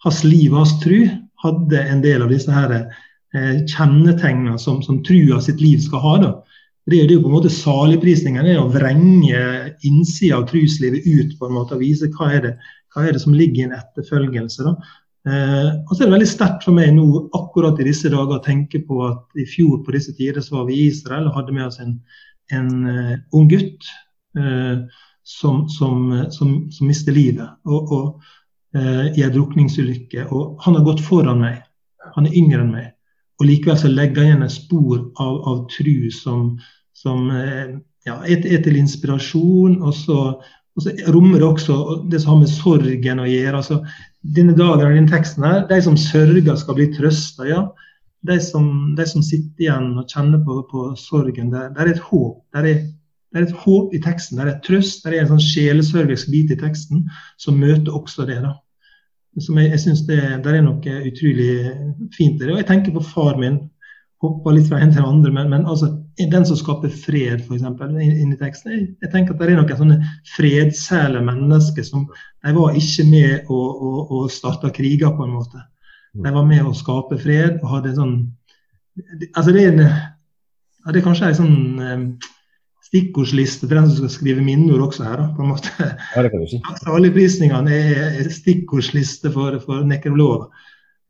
hans 0.03 0.23
liv 0.27 0.51
og 0.53 0.63
hans 0.63 0.75
tru 0.83 1.05
hadde 1.45 1.83
en 1.91 2.03
del 2.03 2.25
av 2.25 2.33
disse 2.33 2.51
her 2.51 2.73
eh, 2.75 3.63
kjennetegnene 3.69 4.57
som, 4.61 4.81
som 4.83 5.03
trua 5.05 5.39
sitt 5.43 5.61
liv 5.63 5.79
skal 5.83 6.03
ha. 6.03 6.17
da. 6.23 6.33
Det 6.85 7.01
er 7.01 7.09
jo 7.09 7.23
på 7.23 7.31
en 7.31 7.37
måte 7.39 7.53
Saligprisningen 7.53 8.45
er 8.45 8.59
å 8.61 8.69
vrenge 8.69 9.39
innsida 9.87 10.37
av 10.37 10.49
truslivet 10.51 11.07
ut 11.07 11.33
på 11.39 11.47
en 11.47 11.55
måte 11.57 11.77
og 11.77 11.81
vise 11.81 12.11
hva 12.13 12.29
er 12.37 12.43
det, 12.43 12.53
hva 12.93 13.07
er 13.07 13.15
det 13.15 13.23
som 13.23 13.33
ligger 13.33 13.63
i 13.63 13.67
en 13.69 13.79
etterfølgelse. 13.79 14.67
da. 14.67 14.75
Eh, 15.25 15.69
og 15.87 15.95
så 15.95 16.03
er 16.03 16.11
det 16.11 16.17
veldig 16.19 16.29
sterkt 16.29 16.67
for 16.67 16.77
meg 16.77 16.91
nå 16.93 17.25
akkurat 17.33 17.79
i 17.81 17.87
disse 17.87 18.11
dager 18.13 18.37
å 18.37 18.45
tenke 18.45 18.83
på 18.85 18.99
at 19.07 19.41
i 19.41 19.47
fjor 19.49 19.79
på 19.81 19.95
disse 19.95 20.13
tider 20.13 20.43
så 20.45 20.59
var 20.59 20.67
vi 20.69 20.77
i 20.77 20.87
Israel 20.91 21.31
og 21.31 21.39
hadde 21.39 21.55
med 21.55 21.65
oss 21.65 21.79
en, 21.81 21.95
en 22.53 22.69
uh, 22.85 23.15
ung 23.33 23.49
gutt. 23.49 23.89
Uh, 24.37 24.85
som, 25.25 25.69
som, 25.69 26.25
som, 26.31 26.71
som 26.71 26.87
mister 26.87 27.15
livet 27.15 27.49
og, 27.65 27.91
og, 27.91 28.25
eh, 28.77 29.07
i 29.17 29.23
en 29.25 29.33
drukningsulykke. 29.33 30.27
Og 30.29 30.59
han 30.61 30.77
har 30.77 30.85
gått 30.85 31.01
foran 31.01 31.41
meg. 31.41 31.63
Han 32.13 32.29
er 32.29 32.37
yngre 32.37 32.61
enn 32.61 32.75
meg. 32.75 32.91
Og 33.41 33.49
likevel 33.49 33.79
så 33.81 33.89
legger 33.91 34.21
han 34.21 34.29
igjen 34.29 34.45
et 34.45 34.53
spor 34.53 34.99
av, 35.21 35.39
av 35.49 35.63
tru 35.73 36.11
som, 36.13 36.51
som 36.95 37.25
eh, 37.33 37.73
ja, 38.05 38.19
er, 38.21 38.45
er, 38.45 38.61
til 38.63 38.77
inspirasjon. 38.77 39.79
Og 39.81 39.95
så, 39.97 40.19
og 40.77 40.85
så, 40.85 40.93
rommer 41.15 41.41
det 41.41 41.47
også 41.49 41.79
det 42.11 42.21
som 42.21 42.35
har 42.35 42.43
med 42.43 42.53
sorgen 42.53 43.23
å 43.23 43.29
gjøre. 43.29 43.63
altså 43.63 43.81
Denne 44.37 44.53
dagen 44.53 44.85
og 44.85 44.93
denne 44.93 45.11
teksten 45.11 45.47
her, 45.47 45.65
De 45.71 45.81
som 45.81 45.97
sørger, 45.97 46.53
skal 46.61 46.77
bli 46.77 46.91
trøsta. 46.93 47.49
Ja. 47.49 47.63
De 48.25 48.37
som, 48.41 48.69
de 48.97 49.09
som, 49.09 49.25
sitter 49.25 49.65
igjen 49.65 49.91
og 49.97 50.05
kjenner 50.05 50.45
på, 50.45 50.61
på 50.69 50.91
sorgen, 51.01 51.49
der, 51.53 51.73
der 51.73 51.89
er 51.89 51.95
et 51.95 52.05
håp. 52.11 52.43
Der 52.53 52.69
er 52.69 52.85
det 53.35 53.41
er 53.41 53.49
et 53.49 53.63
håp 53.65 53.91
i 53.91 53.99
teksten, 53.99 54.37
det 54.39 54.45
er 54.45 54.49
et 54.53 54.61
trøst, 54.63 55.01
det 55.03 55.11
er 55.11 55.25
en 55.25 55.33
sånn 55.33 55.41
sjelesørgisk 55.43 56.29
bit 56.31 56.53
i 56.55 56.55
teksten 56.55 57.01
som 57.41 57.57
møter 57.59 57.91
også 57.91 58.23
det. 58.29 58.37
da. 58.45 58.53
Som 59.43 59.57
jeg, 59.59 59.73
jeg 59.73 59.81
synes 59.83 60.03
det, 60.07 60.19
det, 60.45 60.53
er 60.53 60.61
noe 60.63 60.99
utrolig 61.09 61.49
fint 62.15 62.39
i 62.39 62.45
det. 62.45 62.53
Og 62.53 62.61
jeg 62.61 62.69
tenker 62.69 62.95
på 62.95 63.03
far 63.03 63.35
min. 63.41 63.65
hoppa 64.23 64.53
litt 64.55 64.69
fra 64.69 64.79
en 64.79 64.93
til 64.95 65.03
andre, 65.03 65.29
men, 65.35 65.49
men 65.51 65.65
altså, 65.67 65.89
den 66.17 66.45
som 66.47 66.57
skaper 66.57 66.89
fred, 66.89 67.43
f.eks. 67.43 67.65
inni 67.91 68.37
teksten. 68.39 68.71
Jeg, 68.71 68.85
jeg, 69.03 69.11
tenker 69.11 69.35
at 69.35 69.41
det 69.43 69.51
er 69.51 69.59
noen 69.59 69.81
sånne 69.81 69.97
fredsæle 70.31 71.19
mennesker 71.27 71.85
som 71.85 72.07
de 72.07 72.53
var 72.55 72.79
ikke 72.79 73.05
med 73.11 73.51
å, 73.51 73.59
å 74.15 74.21
starte 74.31 74.71
kriger, 74.73 75.11
på 75.11 75.27
en 75.27 75.35
måte. 75.35 75.59
De 76.15 76.31
var 76.31 76.47
med 76.47 76.63
å 76.63 76.71
skape 76.73 77.19
fred 77.19 77.59
og 77.59 77.69
hadde 77.75 77.97
sånn 77.99 78.17
Altså, 79.35 79.51
det 79.51 79.65
er, 79.67 79.73
det 80.87 81.01
er 81.01 81.03
kanskje 81.03 81.27
en 81.27 81.35
sånn 81.35 81.81
eh, 81.83 82.03
stikkordsliste 82.85 83.67
til 83.67 83.77
den 83.77 83.89
som 83.89 83.97
skal 83.97 84.13
skrive 84.13 84.45
minneord 84.45 84.87
også 84.89 85.07
her. 85.07 85.17
Da, 85.21 85.25
på 85.35 85.43
en 85.43 85.51
måte. 85.53 85.73
Ja, 86.15 86.23
det 86.23 86.31
kan 86.33 86.43
du 86.43 86.49
si. 86.49 86.61
Saligprisningene 86.85 87.79
er 88.21 88.29
stikkordsliste 88.33 89.31
for, 89.33 89.57
for 89.65 89.87
nekrologer 89.87 90.47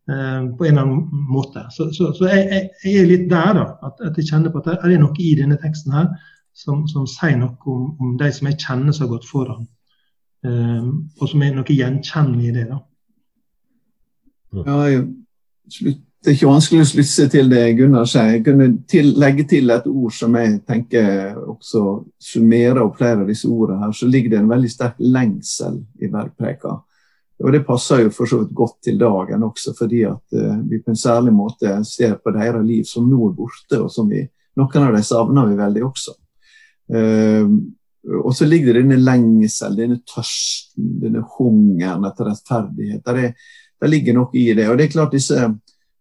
eh, 0.10 0.42
på 0.56 0.68
en 0.68 0.72
eller 0.72 0.86
annen 0.86 1.28
måte. 1.32 1.66
Så, 1.76 1.90
så, 1.98 2.14
så 2.18 2.30
jeg, 2.32 2.48
jeg, 2.52 2.70
jeg, 2.84 2.96
er 3.02 3.12
litt 3.12 3.28
der, 3.32 3.52
da. 3.60 3.68
At, 3.90 4.02
at, 4.08 4.18
jeg 4.20 4.32
kjenner 4.32 4.54
på 4.54 4.64
at 4.64 4.72
det 4.72 4.96
er 4.96 5.04
noe 5.04 5.20
i 5.20 5.36
denne 5.40 5.60
teksten 5.62 5.96
her 5.96 6.10
som, 6.56 6.86
som 6.88 7.08
sier 7.10 7.38
noe 7.42 7.58
om, 7.72 7.88
om, 8.00 8.16
de 8.20 8.32
som 8.34 8.48
jeg 8.50 8.62
kjenner 8.64 8.96
som 8.96 9.08
har 9.08 9.16
gått 9.18 9.30
foran. 9.30 9.68
Eh, 10.48 10.90
og 11.20 11.32
som 11.32 11.44
er 11.44 11.56
noe 11.58 11.80
gjenkjennelig 11.82 12.50
i 12.52 12.58
det. 12.62 12.68
da. 12.72 12.82
Ja, 14.64 14.82
jeg 14.88 15.08
slutt 15.74 16.04
det 16.26 16.32
er 16.32 16.38
ikke 16.40 16.50
vanskelig 16.50 16.82
å 16.82 16.88
slutte 16.90 17.12
seg 17.12 17.28
til 17.36 17.50
det 17.52 17.60
Gunnar 17.78 18.08
sier. 18.10 18.32
Jeg 18.34 18.44
kunne 18.48 18.66
til, 18.90 19.12
legge 19.22 19.44
til 19.46 19.70
et 19.70 19.84
ord 19.86 20.14
som 20.16 20.34
jeg 20.40 20.56
tenker 20.66 21.36
også 21.38 21.82
summerer 22.18 22.80
opp 22.82 22.96
flere 22.98 23.22
av 23.22 23.30
disse 23.30 23.46
ordene. 23.46 23.84
her, 23.84 23.92
Så 23.94 24.08
ligger 24.10 24.32
det 24.32 24.40
en 24.40 24.50
veldig 24.50 24.72
sterk 24.74 24.96
lengsel 25.00 25.78
i 26.02 26.10
bergpreka. 26.10 26.72
Og 27.44 27.52
Det 27.54 27.62
passer 27.68 28.02
jo 28.02 28.10
for 28.10 28.26
så 28.26 28.40
vidt 28.42 28.56
godt 28.58 28.80
til 28.88 28.98
dagen 28.98 29.44
også, 29.44 29.76
fordi 29.78 30.02
at 30.10 30.34
uh, 30.34 30.56
vi 30.66 30.80
på 30.82 30.90
en 30.96 30.98
særlig 30.98 31.34
måte 31.34 31.76
ser 31.86 32.16
på 32.18 32.34
deres 32.34 32.66
liv 32.66 32.84
som 32.90 33.06
nå 33.10 33.30
er 33.30 33.36
borte, 33.38 33.82
og 33.84 33.92
som 33.92 34.10
vi, 34.10 34.24
noen 34.58 34.88
av 34.88 34.98
dem 34.98 35.06
savner 35.06 35.52
vi 35.52 35.60
veldig 35.60 35.84
også. 35.86 36.16
Uh, 36.90 37.54
og 38.24 38.34
så 38.34 38.50
ligger 38.50 38.74
det 38.74 38.88
denne 38.88 38.98
lengsel, 38.98 39.78
denne 39.78 40.00
tørsten, 40.10 40.90
denne 41.04 41.22
hungeren 41.38 42.10
etter 42.10 42.32
rettferdighet. 42.32 43.06
Der, 43.06 43.30
er, 43.30 43.88
ligger 43.90 44.18
noe 44.18 44.34
i 44.34 44.48
det. 44.58 44.66
Og 44.70 44.78
det 44.78 44.88
er 44.88 44.94
klart 44.94 45.14
disse 45.14 45.38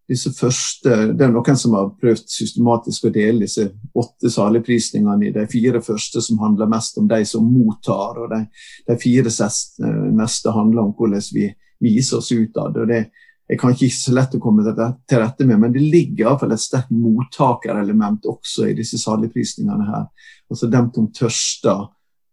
disse 0.09 0.31
første, 0.37 0.91
Det 1.17 1.25
er 1.25 1.33
noen 1.33 1.57
som 1.57 1.75
har 1.79 1.93
prøvd 2.01 2.29
systematisk 2.29 3.07
å 3.07 3.13
dele 3.15 3.47
disse 3.47 3.71
åtte 3.95 4.31
saligprisningene 4.31 5.29
i 5.29 5.33
de 5.33 5.47
fire 5.49 5.81
første 5.81 6.21
som 6.21 6.39
handler 6.43 6.69
mest 6.69 6.99
om 7.01 7.09
de 7.09 7.23
som 7.25 7.45
mottar, 7.45 8.21
og 8.21 8.31
de, 8.31 8.43
de 8.89 8.97
fire 9.01 9.33
neste 10.13 10.53
handler 10.53 10.83
om 10.83 10.93
hvordan 10.97 11.25
vi 11.33 11.49
viser 11.81 12.19
oss 12.19 12.33
utad. 12.33 12.77
Det 12.89 13.01
er 13.49 13.61
kanskje 13.61 13.89
ikke 13.89 14.01
så 14.01 14.17
lett 14.17 14.37
å 14.37 14.43
komme 14.43 14.65
til 14.65 15.21
rette 15.21 15.47
med, 15.49 15.61
men 15.61 15.73
det 15.73 15.85
ligger 15.85 16.27
iallfall 16.27 16.53
et 16.57 16.63
sterkt 16.63 16.93
mottakerelement 16.93 18.29
også 18.29 18.69
i 18.71 18.77
disse 18.77 19.01
saligprisningene 19.01 19.89
her. 19.89 20.07
Altså 20.51 20.69
dem 20.73 20.91
som 20.95 21.09
tørster, 21.17 21.87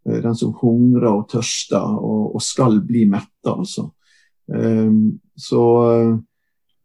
eh, 0.08 0.20
den 0.24 0.36
som 0.36 0.54
hungrer 0.60 1.10
og 1.14 1.30
tørster 1.32 1.98
og, 2.00 2.36
og 2.36 2.44
skal 2.44 2.82
bli 2.84 3.08
metta, 3.12 3.56
altså. 3.56 3.90
Um, 4.52 5.22
så 5.38 5.62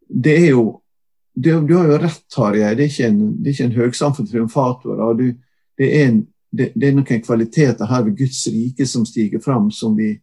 det 0.08 0.36
er 0.36 0.50
jo 0.50 0.66
du, 1.36 1.66
du, 1.66 1.74
har 1.76 1.86
jo 1.86 1.98
rett, 2.00 2.22
Tarjei. 2.32 2.74
Det 2.74 2.84
er 2.86 2.88
ikke 2.88 3.08
en, 3.10 3.18
det 3.42 3.50
er 3.50 3.52
ikke 3.52 3.64
en 3.66 3.74
høgsamfunn 3.76 4.28
triumfator. 4.30 5.00
Du, 5.18 5.26
det, 5.76 5.88
er 5.88 6.06
en, 6.06 6.22
det, 6.48 6.70
det, 6.72 6.88
er 6.88 6.94
noen 6.96 7.24
kvaliteter 7.26 7.90
her 7.90 8.06
ved 8.06 8.16
Guds 8.16 8.46
rike 8.48 8.86
som 8.88 9.04
stiger 9.04 9.42
fram, 9.44 9.68
som 9.68 9.92
vi 9.98 10.14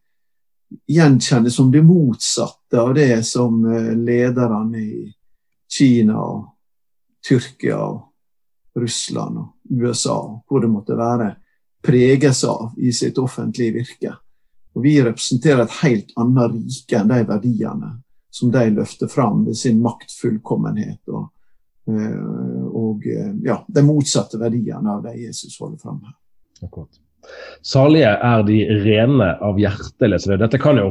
gjenkjenner 0.89 1.53
som 1.53 1.69
det 1.71 1.83
motsatte 1.85 2.81
av 2.81 2.95
det 2.97 3.21
som 3.29 3.61
eh, 3.69 3.91
lederne 3.93 4.81
i 4.81 5.03
Kina 5.69 6.17
og 6.17 6.47
Tyrkia 7.27 7.77
og 7.77 8.81
Russland 8.81 9.37
og 9.37 9.83
USA, 9.83 10.17
hvor 10.49 10.65
det 10.65 10.71
måtte 10.73 10.97
være, 10.97 11.35
preges 11.85 12.41
av 12.49 12.73
i 12.81 12.89
sitt 12.89 13.21
offentlige 13.21 13.77
virke. 13.77 14.15
Og 14.73 14.81
Vi 14.81 14.97
representerer 14.97 15.67
et 15.67 15.77
helt 15.83 16.17
annet 16.17 16.57
rike 16.57 16.97
enn 16.97 17.13
de 17.13 17.21
verdiene 17.29 17.91
som 18.33 18.49
de 18.51 18.65
løfter 18.73 19.07
fram 19.07 19.45
ved 19.45 19.57
sin 19.57 19.81
maktfullkommenhet. 19.83 21.01
Og, 21.13 21.27
eh, 21.89 22.65
og 22.65 23.05
eh, 23.05 23.29
ja, 23.45 23.59
de 23.67 23.83
motsatte 23.85 24.39
verdiene 24.41 24.95
av 24.95 25.03
det 25.05 25.19
Jesus 25.19 25.59
holder 25.61 25.77
fram 25.77 25.99
her. 26.01 26.15
Akkurat. 26.65 27.01
Salige 27.63 28.09
er 28.09 28.41
de 28.47 28.57
rene 28.83 29.29
av 29.37 29.61
hjerte, 29.61 30.09
leser 30.09 30.33
det. 30.33 30.47
Dette 30.47 30.59
kan 30.63 30.81
jo, 30.81 30.87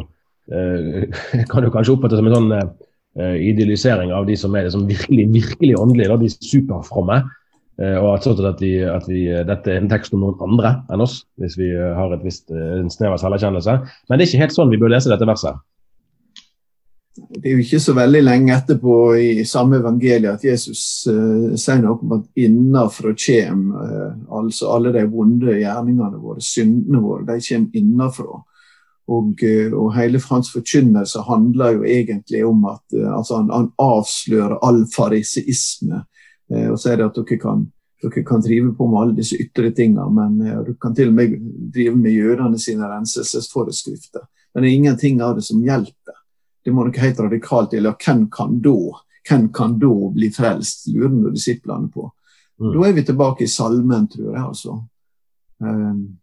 eh, 0.55 1.09
kan 1.50 1.66
jo 1.66 1.72
kanskje 1.74 1.96
oppfattes 1.96 2.22
som 2.22 2.31
en 2.31 2.38
sånn 2.38 2.78
idealisering 3.12 4.09
av 4.16 4.24
de 4.24 4.33
som 4.40 4.55
er 4.57 4.64
liksom 4.64 4.87
virkelig, 4.88 5.26
virkelig 5.35 5.74
åndelige, 5.76 6.14
de 6.22 6.31
superfromme. 6.33 7.18
Og 7.83 8.07
at, 8.14 8.24
at, 8.24 8.62
vi, 8.62 8.70
at 8.88 9.05
vi, 9.05 9.26
dette 9.44 9.68
er 9.68 9.83
en 9.83 9.90
tekst 9.90 10.14
om 10.16 10.22
noen 10.22 10.40
andre 10.46 10.70
enn 10.92 11.02
oss, 11.05 11.18
hvis 11.40 11.59
vi 11.61 11.68
har 11.76 12.14
et 12.14 12.24
visst, 12.24 12.48
en 12.48 12.88
snev 12.92 13.12
av 13.12 13.20
selverkjennelse. 13.20 13.74
Men 14.09 14.16
det 14.16 14.24
er 14.24 14.31
ikke 14.31 14.42
helt 14.46 14.57
sånn 14.57 14.72
vi 14.72 14.81
bør 14.81 14.94
lese 14.94 15.12
dette 15.12 15.28
verset 15.28 15.61
det 17.12 17.44
er 17.44 17.59
jo 17.59 17.61
ikke 17.61 17.81
så 17.83 17.92
veldig 17.96 18.20
lenge 18.25 18.55
etterpå 18.55 18.94
i 19.20 19.44
samme 19.48 19.77
evangelie 19.83 20.33
at 20.33 20.44
Jesus 20.46 21.05
uh, 21.11 21.53
sier 21.61 21.83
noe 21.83 21.98
om 22.01 22.14
at 22.16 22.40
innafra 22.40 23.12
kommer 23.18 23.83
uh, 23.85 24.14
altså 24.38 24.70
alle 24.72 24.94
de 24.94 25.03
vonde 25.12 25.59
gjerningene 25.59 26.20
våre, 26.22 26.40
syndene 26.40 27.03
våre, 27.05 27.27
de 27.29 27.37
kommer 27.44 27.83
innafra. 27.83 28.40
Og, 29.12 29.44
uh, 29.44 29.75
og, 29.75 29.90
hele 29.98 30.22
hans 30.31 30.55
forkynnelse 30.55 31.27
handler 31.29 31.77
jo 31.77 31.85
egentlig 31.98 32.46
om 32.48 32.64
at 32.72 32.96
altså 33.03 33.42
han, 33.42 33.53
han, 33.53 33.68
avslører 33.83 34.57
all 34.64 34.85
fariseisme 34.94 36.07
og 36.53 36.77
sier 36.81 37.01
at 37.01 37.16
dere 37.16 37.38
kan, 37.40 37.62
dere 38.03 38.25
kan 38.29 38.42
drive 38.44 38.75
på 38.77 38.88
med 38.88 39.01
alle 39.01 39.14
disse 39.16 39.38
ytre 39.40 39.70
tingene, 39.72 40.05
men 40.12 40.35
dere 40.40 40.75
kan 40.81 40.96
til 40.96 41.12
og 41.12 41.16
med 41.16 41.37
drive 41.72 41.94
med 41.96 42.12
jødene 42.12 42.61
sine 42.61 42.88
renselsesforeskrifter. 42.88 44.25
Men 44.53 44.64
det 44.64 44.68
er 44.68 44.81
ingenting 44.81 45.22
av 45.25 45.38
det 45.38 45.46
som 45.48 45.64
hjelper. 45.64 46.22
Det 46.62 46.72
må 46.75 46.87
noe 46.87 47.03
helt 47.03 47.20
radikalt 47.20 47.72
til. 47.75 47.88
Og 47.90 47.98
hvem 48.07 48.29
kan 48.33 48.61
da 48.62 48.77
hvem 49.29 49.53
kan 49.53 49.79
da 49.79 50.11
bli 50.14 50.31
frelst, 50.31 50.87
lurer 50.87 51.14
nå 51.14 51.31
disiplene 51.31 51.88
på. 51.92 52.09
Mm. 52.61 52.72
Da 52.75 52.88
er 52.88 52.92
vi 52.92 53.05
tilbake 53.07 53.44
i 53.44 53.51
salmen, 53.51 54.09
tror 54.09 54.33
jeg. 54.33 54.42
altså. 54.42 54.79
Um, 55.62 56.18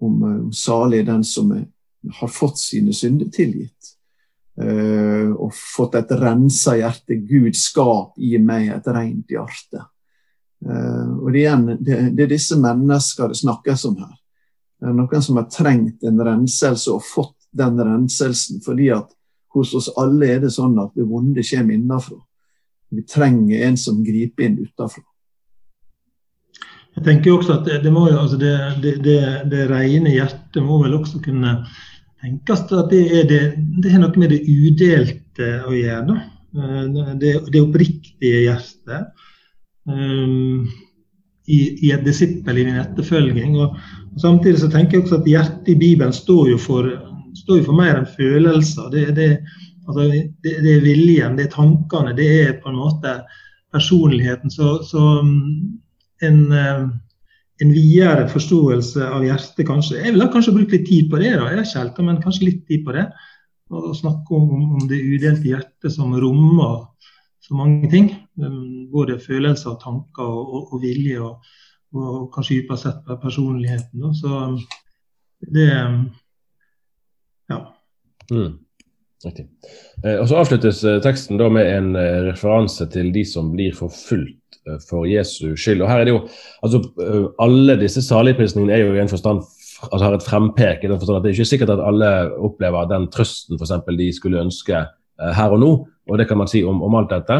om, 0.00 0.22
om 0.22 0.52
salig 0.52 1.04
den 1.06 1.24
som 1.24 1.52
er, 1.52 1.66
har 2.20 2.30
fått 2.30 2.58
sine 2.58 2.94
synder 2.94 3.30
tilgitt. 3.34 3.94
Uh, 4.60 5.34
og 5.34 5.54
fått 5.58 5.96
et 5.98 6.14
rensa 6.20 6.76
hjerte. 6.78 7.18
Gud 7.26 7.56
skap 7.58 8.18
i 8.18 8.36
meg 8.38 8.70
et 8.76 8.90
rent 8.94 9.34
hjerte. 9.34 9.86
Uh, 10.64 11.18
og 11.18 11.32
det, 11.32 11.40
igjen, 11.42 11.66
det, 11.80 11.96
det, 12.14 12.26
er 12.26 12.36
disse 12.36 12.58
mennesker 12.60 13.32
det 13.32 13.40
snakkes 13.42 13.88
om 13.90 13.98
her. 14.04 14.14
Det 14.78 14.90
er 14.90 14.94
noen 14.96 15.22
som 15.22 15.40
har 15.40 15.50
trengt 15.50 16.06
en 16.06 16.22
renselse 16.22 16.92
og 16.92 17.02
fått 17.06 17.36
den 17.54 17.78
renselsen 17.78 18.62
fordi 18.62 18.88
at 18.94 19.12
hos 19.54 19.74
oss 19.78 19.90
alle 20.00 20.34
er 20.34 20.44
det 20.44 20.52
sånn 20.54 20.76
at 20.82 20.94
det 20.96 21.06
vonde 21.08 21.44
kommer 21.46 21.76
innenfra. 21.76 22.20
Vi 22.94 23.02
trenger 23.10 23.66
en 23.66 23.76
som 23.80 24.04
griper 24.06 24.46
inn 24.46 24.60
utenfra. 24.62 25.02
Jeg 26.94 27.06
tenker 27.08 27.34
også 27.34 27.56
at 27.56 27.66
det, 27.82 27.90
må 27.90 28.06
jo, 28.06 28.20
altså 28.20 28.38
det, 28.38 28.52
det, 28.82 28.92
det, 29.02 29.18
det 29.50 29.64
rene 29.70 30.12
hjertet 30.14 30.62
må 30.62 30.78
vel 30.84 30.94
også 31.00 31.18
kunne 31.24 31.56
tenkes 32.22 32.62
at 32.70 32.92
det 32.92 33.02
er, 33.08 33.26
det, 33.28 33.40
det 33.82 33.90
er 33.90 34.00
noe 34.04 34.20
med 34.20 34.30
det 34.30 34.44
udelte 34.46 35.50
å 35.66 35.74
gjøre. 35.74 36.20
Eh, 36.54 36.84
det, 37.18 37.32
det 37.50 37.62
oppriktige 37.64 38.44
hjertet 38.44 39.10
um, 39.90 40.62
i, 41.50 41.58
i, 41.82 41.90
et 41.90 42.04
disippel, 42.06 42.62
i 42.62 42.68
en 42.68 42.78
etterfølging. 42.84 43.58
Og, 43.58 43.74
og 44.14 44.22
Samtidig 44.22 44.62
så 44.62 44.70
tenker 44.70 45.00
jeg 45.00 45.08
også 45.08 45.18
at 45.18 45.28
hjertet 45.28 45.74
i 45.74 45.78
Bibelen 45.80 46.14
står 46.14 46.54
jo 46.54 46.60
for 46.62 46.92
står 47.38 47.60
jo 47.60 47.68
for 47.68 47.78
mer 47.78 48.00
enn 48.00 48.10
følelser. 48.10 48.90
Det, 48.92 49.06
det, 49.16 49.28
altså, 49.86 50.06
det, 50.10 50.28
det, 50.44 50.76
er 50.76 50.84
viljen, 50.84 51.38
det 51.38 51.48
er 51.48 51.56
tankene, 51.56 52.14
det 52.16 52.28
er 52.44 52.54
på 52.62 52.70
en 52.70 52.78
måte 52.78 53.16
personligheten. 53.74 54.52
Så, 54.52 54.78
så 54.86 55.02
mm, 55.24 55.78
en, 56.28 56.40
eh, 56.52 56.82
en, 57.64 57.74
videre 57.74 58.28
forståelse 58.30 59.08
av 59.16 59.26
hjertet 59.26 59.66
kanskje 59.66 60.00
Jeg 60.00 60.14
vil 60.14 60.24
ha 60.24 60.30
kanskje 60.32 60.54
brukt 60.56 60.74
litt 60.74 60.88
tid 60.88 61.10
på 61.10 61.22
det, 61.22 61.34
da. 61.34 61.50
jeg 61.50 61.64
er 61.66 61.90
ikke 61.90 62.06
men 62.06 62.22
kanskje 62.22 62.50
litt 62.50 62.64
tid 62.70 62.86
på 62.86 62.96
det. 62.96 63.08
Og 63.74 63.94
snakke 63.96 64.36
om, 64.36 64.50
om 64.78 64.88
det 64.90 65.02
udelte 65.02 65.48
hjertet 65.50 65.92
som 65.92 66.14
rommer 66.14 66.84
så 67.44 67.56
mange 67.58 67.90
ting. 67.90 68.12
Mm, 68.40 68.90
både 68.92 69.18
følelser, 69.20 69.76
tanker 69.82 70.24
og, 70.24 70.44
og, 70.54 70.74
og 70.74 70.82
vilje, 70.84 71.20
og, 71.20 71.54
og 71.94 72.28
kanskje 72.34 72.60
dypere 72.60 72.80
sett 72.80 73.14
personligheten. 73.22 74.04
Da. 74.04 74.12
Så 74.20 74.44
mm, 74.52 74.60
det. 75.54 75.70
Mm. 78.32 78.52
Eh, 80.04 80.18
og 80.18 80.26
så 80.28 80.38
avsluttes 80.40 80.82
eh, 80.84 81.00
teksten 81.04 81.40
da 81.40 81.48
med 81.52 81.68
en 81.70 81.92
eh, 81.98 82.20
referanse 82.28 82.86
til 82.92 83.10
de 83.14 83.24
som 83.28 83.52
blir 83.54 83.76
forfulgt 83.76 84.40
for 84.88 85.04
Jesu 85.04 85.58
skyld. 85.60 85.82
Og 85.84 85.90
her 85.90 86.00
er 86.00 86.08
det 86.08 86.14
jo, 86.14 86.22
altså 86.64 86.78
Alle 87.42 87.74
disse 87.76 88.00
saligprisningene 88.00 88.72
er 88.72 88.80
jo 88.80 88.94
i 88.94 89.02
en 89.02 89.10
forstand 89.10 89.42
altså 89.84 90.06
har 90.06 90.14
et 90.16 90.24
frempek. 90.24 90.84
i 90.84 90.88
den 90.88 90.96
forstand 90.96 91.18
at 91.18 91.24
Det 91.24 91.30
er 91.30 91.36
ikke 91.36 91.50
sikkert 91.50 91.72
at 91.74 91.82
alle 91.84 92.08
opplever 92.40 92.88
den 92.88 93.10
trøsten 93.12 93.58
for 93.58 93.66
eksempel, 93.66 93.98
de 93.98 94.08
skulle 94.16 94.40
ønske 94.40 94.86
her 95.20 95.52
og 95.52 95.60
nå. 95.60 95.70
og 96.08 96.18
Det 96.18 96.28
kan 96.28 96.40
man 96.40 96.48
si 96.48 96.64
om, 96.64 96.80
om 96.82 96.96
alt 96.96 97.12
dette. 97.12 97.36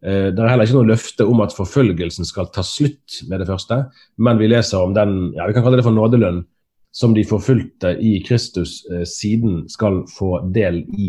Det 0.00 0.38
er 0.38 0.48
heller 0.48 0.64
ikke 0.64 0.78
noe 0.78 0.88
løfte 0.94 1.26
om 1.28 1.44
at 1.44 1.52
forfølgelsen 1.52 2.24
skal 2.24 2.48
ta 2.54 2.64
slutt 2.64 3.20
med 3.28 3.44
det 3.44 3.50
første, 3.52 3.84
men 4.16 4.40
vi 4.40 4.48
leser 4.48 4.80
om 4.80 4.94
den 4.96 5.34
ja, 5.36 5.46
vi 5.46 5.52
kan 5.52 5.62
kalle 5.62 5.76
det 5.76 5.84
for 5.84 5.92
nådelønn 5.92 6.40
som 6.92 7.14
de 7.14 7.24
forfulgte 7.24 7.96
i 8.00 8.20
Kristus 8.26 8.82
eh, 8.92 9.04
siden 9.08 9.68
skal 9.68 10.02
få 10.12 10.36
del 10.52 10.82
i? 10.92 11.08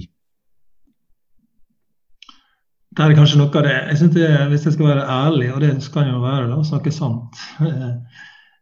Det 2.93 3.03
er 3.03 3.15
kanskje 3.17 3.39
noe 3.41 3.49
av 3.49 3.65
det. 3.65 3.75
Jeg 3.89 3.99
synes 3.99 4.15
det, 4.15 4.29
Hvis 4.51 4.65
jeg 4.67 4.75
skal 4.75 4.89
være 4.91 5.07
ærlig, 5.09 5.47
og 5.53 5.61
det 5.63 5.73
skal 5.83 6.07
jeg 6.07 6.13
jo 6.13 6.23
være, 6.23 6.49
da, 6.51 6.59
snakke 6.67 6.93
sant 6.93 7.39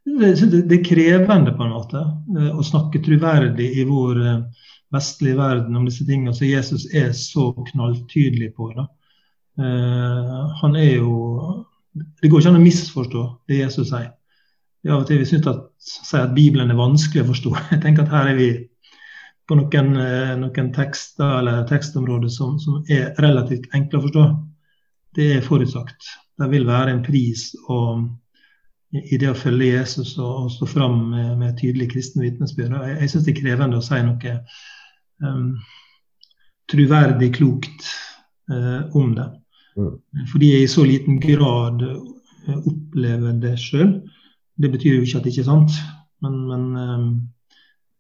Det 0.07 0.77
er 0.77 0.86
krevende 0.88 1.53
på 1.53 1.65
en 1.67 1.75
måte 1.75 2.01
eh, 2.01 2.49
å 2.55 2.65
snakke 2.65 3.03
troverdig 3.05 3.69
i 3.77 3.86
vår 3.89 4.23
eh, 4.25 4.69
vestlige 4.91 5.38
verden 5.38 5.77
om 5.77 5.86
disse 5.88 6.07
tingene 6.07 6.34
som 6.36 6.49
Jesus 6.49 6.88
er 6.95 7.12
så 7.15 7.51
knalltydelig 7.69 8.49
på. 8.57 8.73
Da. 8.75 8.89
Han 9.62 10.73
er 10.75 10.97
jo 10.97 11.13
Det 11.95 12.27
går 12.27 12.41
ikke 12.41 12.51
an 12.51 12.60
å 12.60 12.63
misforstå 12.63 13.21
det 13.47 13.62
Jesus 13.62 13.88
sier 13.91 14.10
av 14.89 15.04
og 15.04 15.08
til 15.10 15.22
vi 15.22 15.28
syns 15.30 15.48
at, 15.50 15.65
at, 16.17 16.36
Bibelen 16.36 16.72
er 16.74 16.80
vanskelig 16.80 17.26
å 17.26 17.32
forstå. 17.32 17.54
Jeg 17.74 17.82
tenker 17.84 18.06
at 18.08 18.13
her 18.15 18.32
er 18.32 18.39
vi 18.39 18.50
på 19.50 19.58
noen, 19.60 19.91
eh, 20.00 20.32
noen 20.39 20.72
tekster 20.76 21.38
eller 21.41 21.67
tekstområder 21.70 22.32
som, 22.34 22.58
som, 22.62 22.80
er 22.89 23.12
relativt 23.22 23.70
enkle 23.76 24.00
å 24.00 24.06
forstå. 24.08 24.26
Det 25.17 25.28
er 25.36 25.46
forutsagt. 25.46 26.10
Det 26.39 26.48
vil 26.50 26.65
være 26.65 26.96
en 26.96 27.04
pris 27.06 27.52
og, 27.70 28.08
i 28.96 29.20
det 29.20 29.30
å 29.30 29.38
følge 29.38 29.76
Jesus 29.76 30.15
og, 30.17 30.46
og 30.46 30.54
stå 30.56 30.70
fram 30.72 30.98
med, 31.12 31.36
med 31.41 31.60
tydelig 31.60 31.91
kristen 31.91 32.24
vitnesbyrd. 32.24 32.74
Jeg, 32.80 32.98
jeg 33.04 33.12
syns 33.12 33.28
det 33.28 33.36
er 33.36 33.41
krevende 33.41 33.82
å 33.82 33.86
si 33.86 34.00
noe 34.08 34.38
um, 35.22 35.52
truverdig 36.72 37.30
klokt 37.36 37.91
uh, 38.50 38.88
om 38.98 39.13
det. 39.20 39.28
Mm. 39.78 39.94
Fordi 40.32 40.56
jeg 40.56 40.65
i 40.65 40.72
så 40.72 40.88
liten 40.88 41.20
grad 41.22 41.86
opplever 42.58 43.36
det 43.44 43.54
sjøl. 43.62 44.00
Det 44.62 44.69
betyr 44.71 44.95
jo 44.95 45.06
ikke 45.06 45.17
at 45.17 45.26
det 45.26 45.32
ikke 45.34 45.41
er 45.41 45.50
sant, 45.50 45.78
men, 46.21 46.34
men 46.50 46.63
um, 46.78 47.06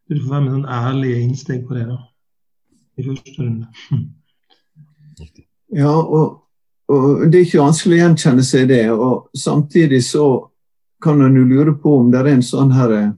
du 0.09 0.19
får 0.19 0.33
være 0.33 0.43
med 0.45 0.55
sånn 0.57 0.69
ærlige 0.69 1.21
innsteg 1.23 1.63
på 1.65 1.77
det 1.77 1.87
da, 1.89 1.97
i 2.99 3.05
første 3.05 3.35
runde. 3.39 3.65
Ja, 5.71 5.93
og, 5.95 6.41
og, 6.91 7.25
det 7.31 7.39
er 7.39 7.45
ikke 7.45 7.63
vanskelig 7.63 7.95
å 7.97 8.01
gjenkjenne 8.01 8.43
seg 8.43 8.67
det. 8.67 8.83
og 8.91 9.29
Samtidig 9.37 10.01
så 10.03 10.25
kan 11.01 11.21
en 11.23 11.37
jo 11.39 11.45
lure 11.47 11.73
på 11.79 11.95
om 12.01 12.11
det 12.11 12.19
er 12.19 12.31
en 12.33 12.43
sånn 12.45 12.73
her 12.75 12.91
eh, 12.97 13.11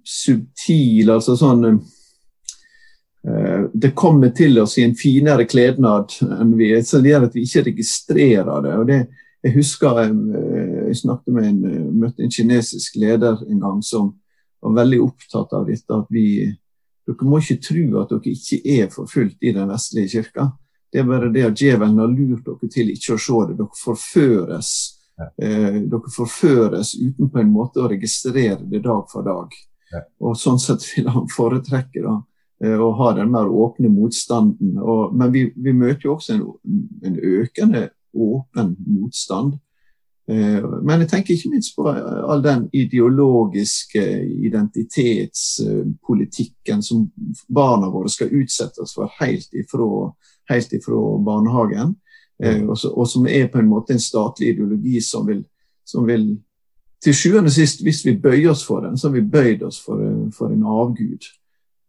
subtil 0.00 1.12
altså 1.12 1.36
sånn 1.38 1.66
uh, 1.68 3.62
Det 3.70 3.92
kommer 3.94 4.32
til 4.34 4.58
oss 4.62 4.78
i 4.80 4.86
en 4.88 4.96
finere 4.98 5.44
klednad 5.46 6.16
enn 6.24 6.56
vi 6.58 6.72
er, 6.72 6.82
så 6.82 6.98
det 7.04 7.12
gjør 7.12 7.28
at 7.28 7.36
vi 7.36 7.44
ikke 7.44 7.66
registrerer 7.68 8.64
det. 8.64 8.74
og 8.80 8.88
det 8.88 9.00
jeg 9.40 9.54
husker 9.56 10.02
eh, 10.04 10.59
jeg 10.90 11.02
snakket 11.02 11.34
med 11.34 11.48
en, 11.48 11.60
eh, 11.64 11.92
møtte 12.04 12.24
en 12.24 12.32
kinesisk 12.34 12.96
leder 13.00 13.40
en 13.46 13.60
gang 13.60 13.82
som 13.82 14.14
var 14.60 14.74
veldig 14.82 15.00
opptatt 15.02 15.52
av 15.52 15.66
dette. 15.66 15.94
at 15.94 16.06
vi, 16.10 16.56
Dere 17.06 17.26
må 17.26 17.40
ikke 17.40 17.62
tro 17.64 18.00
at 18.02 18.10
dere 18.12 18.34
ikke 18.34 18.60
er 18.64 18.90
forfulgt 18.92 19.42
i 19.42 19.52
den 19.56 19.68
vestlige 19.68 20.20
kirka. 20.20 20.52
Det 20.92 21.00
er 21.00 21.06
bare 21.08 21.30
det 21.32 21.44
at 21.46 21.58
djevelen 21.58 21.98
har 21.98 22.10
lurt 22.10 22.44
dere 22.44 22.70
til 22.70 22.90
ikke 22.92 23.14
å 23.14 23.22
se 23.22 23.38
det. 23.48 23.56
Dere 23.58 23.80
forføres. 23.84 24.70
Eh, 25.20 25.80
dere 25.90 26.12
forføres 26.14 26.94
uten 27.00 27.30
på 27.30 27.40
en 27.40 27.52
måte 27.52 27.80
å 27.80 27.88
registrere 27.90 28.62
det 28.68 28.82
dag 28.84 29.06
for 29.10 29.26
dag. 29.26 29.54
Ja. 29.92 30.04
Og 30.20 30.36
Sånn 30.38 30.60
sett 30.62 30.84
vil 30.92 31.08
han 31.10 31.26
foretrekke 31.30 32.02
da, 32.04 32.16
eh, 32.64 32.78
å 32.78 32.92
ha 32.98 33.12
den 33.16 33.32
mer 33.32 33.50
åpne 33.50 33.90
motstanden. 33.92 34.78
Og, 34.78 35.14
men 35.14 35.32
vi, 35.32 35.48
vi, 35.56 35.72
møter 35.72 36.08
jo 36.08 36.14
også 36.18 36.36
en, 36.36 36.46
en 37.04 37.18
økende 37.18 37.88
åpen 38.14 38.76
motstand. 38.86 39.58
Eh, 40.30 40.62
men 40.82 41.00
jeg 41.02 41.08
tenker 41.10 41.34
ikke 41.34 41.50
minst 41.50 41.76
på 41.76 41.88
all 41.90 42.42
den 42.44 42.68
ideologiske 42.76 44.02
identitetspolitikken 44.46 46.82
som 46.86 47.10
barna 47.48 47.88
våre 47.90 48.08
skal 48.12 48.34
utsettes 48.38 48.94
for 48.94 49.10
helt 49.18 49.48
ifra, 49.56 50.12
helt 50.52 50.72
ifra 50.76 51.18
barnehagen. 51.26 51.96
Eh, 52.42 52.62
og, 52.62 53.08
som 53.08 53.26
er 53.26 53.46
på 53.50 53.58
en 53.58 53.68
måte 53.72 53.92
en 53.96 54.00
statlig 54.00 54.48
ideologi 54.54 55.00
som 55.02 55.26
vil, 55.26 55.44
som 55.84 56.06
vil 56.06 56.38
til 57.02 57.14
sjuende 57.16 57.48
og 57.48 57.52
sist, 57.56 57.82
hvis 57.82 58.06
vi 58.06 58.20
bøyer 58.20 58.50
oss 58.52 58.64
for 58.64 58.80
den, 58.84 58.96
så 58.98 59.08
har 59.08 59.14
vi 59.16 59.30
bøyd 59.32 59.62
oss 59.66 59.80
for, 59.82 60.28
for 60.36 60.46
en 60.52 60.64
avgud. 60.68 61.22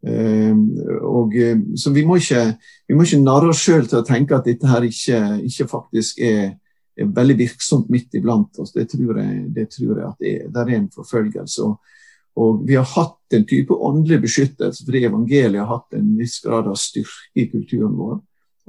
Og, 0.02 1.34
så 1.78 1.90
vi 1.94 2.02
må 2.08 2.16
ikke, 2.18 2.56
ikke 2.88 3.22
narre 3.22 3.48
oss 3.52 3.62
sjøl 3.62 3.86
til 3.86 3.98
å 4.00 4.08
tenke 4.08 4.34
at 4.34 4.46
dette 4.48 4.66
her 4.66 4.82
ikke, 4.88 5.18
ikke 5.44 5.66
faktisk 5.70 6.18
er 6.24 6.56
er 6.96 7.12
veldig 7.16 7.36
virksomt 7.38 7.88
midt 7.92 8.14
iblant 8.18 8.58
oss. 8.60 8.72
Det 8.74 8.88
tror 8.92 9.18
jeg, 9.22 9.46
det 9.54 9.68
tror 9.72 9.98
jeg 9.98 10.08
at 10.08 10.18
det 10.20 10.32
er. 10.32 10.50
Der 10.52 10.68
er 10.68 10.78
en 10.78 10.90
forfølgelse. 10.92 11.68
Og, 11.68 11.94
og, 12.36 12.60
vi 12.68 12.76
har 12.76 12.88
hatt 12.94 13.36
en 13.36 13.46
type 13.48 13.74
åndelig 13.74 14.20
beskyttelse 14.26 14.84
fordi 14.84 15.06
evangeliet 15.08 15.62
har 15.62 15.70
hatt 15.70 15.96
en 15.98 16.12
viss 16.18 16.38
grad 16.44 16.68
av 16.68 16.76
styrke 16.80 17.40
i 17.40 17.48
kulturen 17.52 17.96
vår. 17.96 18.20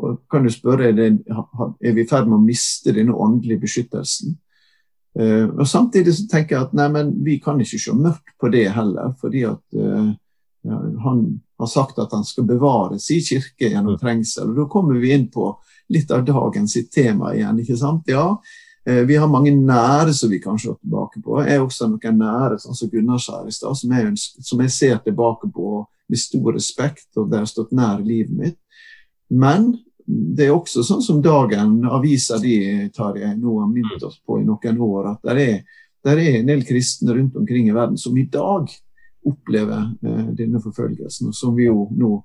Og 0.04 0.24
kan 0.32 0.44
du 0.44 0.50
spørre, 0.50 0.90
Er, 0.90 0.96
det, 0.98 1.20
er 1.84 1.94
vi 1.94 2.02
i 2.02 2.10
ferd 2.10 2.28
med 2.28 2.40
å 2.40 2.46
miste 2.46 2.96
denne 2.96 3.14
åndelige 3.14 3.62
beskyttelsen? 3.68 4.38
Uh, 5.20 5.46
og 5.60 5.68
Samtidig 5.70 6.16
så 6.18 6.26
tenker 6.32 6.56
jeg 6.56 6.66
at 6.66 6.74
nei, 6.74 6.88
men 6.90 7.12
vi 7.24 7.38
kan 7.38 7.60
ikke 7.62 7.78
se 7.80 7.94
mørkt 7.94 8.34
på 8.42 8.50
det 8.50 8.72
heller. 8.74 9.14
fordi 9.22 9.44
at 9.46 9.62
uh, 9.78 10.10
ja, 10.64 10.80
han 11.04 11.42
har 11.60 11.70
sagt 11.70 12.00
at 12.00 12.12
han 12.12 12.26
skal 12.26 12.48
bevare 12.48 12.98
sin 13.00 13.22
kirke 13.22 13.70
gjennom 13.70 14.00
trengsel. 14.00 14.50
og 14.50 14.56
Da 14.58 14.66
kommer 14.72 15.00
vi 15.00 15.14
inn 15.14 15.30
på 15.32 15.52
litt 15.90 16.12
av 16.12 16.26
dagens 16.26 16.78
tema 16.94 17.34
igjen. 17.36 17.60
ikke 17.60 17.78
sant? 17.78 18.04
Ja, 18.08 18.42
eh, 18.86 19.04
vi 19.08 19.16
har 19.16 19.28
mange 19.28 19.52
nære 19.52 20.14
som 20.14 20.30
vi 20.30 20.40
kan 20.40 20.60
se 20.60 20.74
tilbake 20.74 21.22
på. 21.24 21.42
Jeg 21.44 21.58
er 21.58 21.64
også 21.64 21.90
noen 21.92 22.20
nære, 22.20 22.60
sånn 22.60 22.78
som 22.78 22.92
Gunnar 22.92 23.22
sa 23.22 23.44
i 23.48 23.52
stad, 23.52 23.78
som, 23.78 23.96
som, 24.40 24.62
jeg 24.62 24.72
ser 24.72 25.02
tilbake 25.04 25.50
på 25.54 25.86
med 26.10 26.20
stor 26.20 26.54
respekt, 26.54 27.08
og 27.18 27.32
det 27.32 27.44
har 27.44 27.50
stått 27.50 27.72
nær 27.72 28.04
livet 28.04 28.36
mitt. 28.38 28.60
Men 29.30 29.74
det 30.06 30.48
er 30.48 30.56
også 30.56 30.84
sånn 30.84 31.02
som 31.02 31.22
dagen, 31.24 31.86
avisa 31.88 32.38
di 32.42 32.90
tar 32.94 33.16
jeg 33.18 33.38
nå 33.40 33.60
har 33.62 33.70
minnet 33.72 34.04
oss 34.04 34.20
på 34.20 34.42
i 34.42 34.48
noen 34.48 34.82
år, 34.84 35.14
at 35.14 35.30
det 35.30 35.46
er, 35.48 35.62
er 36.12 36.40
en 36.42 36.50
del 36.52 36.66
kristne 36.68 37.16
rundt 37.16 37.38
omkring 37.40 37.70
i 37.70 37.76
verden 37.76 37.98
som 37.98 38.18
i 38.20 38.28
dag 38.28 38.68
opplever 39.30 39.86
eh, 40.04 40.26
denne 40.38 40.62
forfølgelsen. 40.64 41.34
Som 41.34 41.56
vi 41.58 41.68
jo 41.68 41.88
nå 41.92 42.16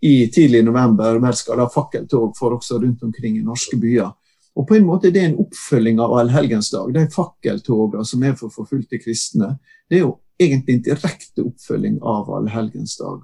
i 0.00 0.28
tidlig 0.32 0.62
november 0.64 1.18
vel 1.22 1.36
skal 1.36 1.62
ha 1.62 1.68
fakkeltog 1.72 2.36
for 2.38 2.56
også 2.58 2.78
rundt 2.82 3.02
omkring 3.02 3.38
i 3.38 3.44
norske 3.44 3.78
byer. 3.80 4.12
Og 4.58 4.66
på 4.66 4.74
en 4.74 4.86
måte 4.86 5.08
er 5.08 5.14
det 5.14 5.24
en 5.24 5.38
oppfølging 5.44 6.00
av 6.02 6.16
allhelgensdag. 6.18 6.90
De 6.94 7.06
fakkeltogene 7.14 8.06
som 8.06 8.24
er 8.26 8.34
for 8.38 8.50
forfulgte 8.50 8.98
kristne, 8.98 9.54
det 9.90 10.00
er 10.00 10.06
jo 10.06 10.16
egentlig 10.38 10.78
en 10.78 10.86
direkte 10.90 11.44
oppfølging 11.46 12.00
av 12.02 12.30
allhelgensdag. 12.40 13.22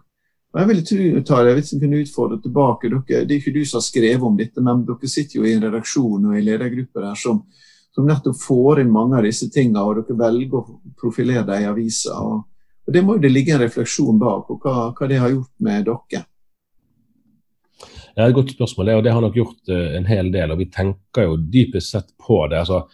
Og 0.55 0.61
jeg 0.61 0.71
vil 0.71 0.83
tro, 0.87 1.05
Tarjei, 1.27 1.55
hvis 1.57 1.73
jeg 1.73 1.81
kunne 1.83 2.01
utfordre 2.05 2.39
tilbake, 2.43 2.91
dere, 2.93 3.25
Det 3.27 3.35
er 3.35 3.41
ikke 3.41 3.55
du 3.55 3.65
som 3.67 3.81
har 3.81 3.87
skrevet 3.89 4.23
om 4.23 4.37
dette, 4.39 4.63
men 4.63 4.85
dere 4.87 5.09
sitter 5.11 5.41
jo 5.41 5.45
i 5.45 5.55
en 5.57 5.65
redaksjon 5.67 6.29
og 6.31 6.39
i 6.39 6.45
ledergrupper 6.47 7.09
her 7.09 7.19
som, 7.19 7.43
som 7.91 8.07
nettopp 8.07 8.39
får 8.39 8.85
inn 8.85 8.93
mange 8.95 9.19
av 9.19 9.27
disse 9.27 9.51
tingene, 9.51 9.83
og 9.83 9.99
dere 9.99 10.19
velger 10.19 10.55
å 10.61 10.79
profilere 11.01 11.43
dem 11.49 11.65
i 11.65 11.71
aviser. 11.73 12.15
Og, 12.15 12.45
og 12.87 12.92
Det 12.92 13.03
må 13.03 13.16
jo 13.16 13.25
det 13.25 13.33
ligge 13.33 13.55
en 13.55 13.62
refleksjon 13.62 14.18
bak, 14.20 14.51
og 14.51 14.64
hva, 14.64 14.90
hva 14.92 15.09
det 15.09 15.20
har 15.20 15.33
gjort 15.33 15.53
med 15.64 15.87
dere. 15.88 16.25
Det 18.14 18.23
er 18.23 18.31
et 18.31 18.37
godt 18.37 18.53
spørsmål, 18.55 18.92
og 18.94 19.03
det 19.05 19.12
har 19.12 19.25
nok 19.25 19.35
gjort 19.35 19.73
uh, 19.73 19.97
en 19.97 20.07
hel 20.07 20.31
del. 20.33 20.53
og 20.53 20.61
Vi 20.61 20.68
tenker 20.70 21.27
jo 21.27 21.37
dypest 21.37 21.97
sett 21.97 22.12
på 22.20 22.44
det. 22.51 22.62
altså 22.62 22.87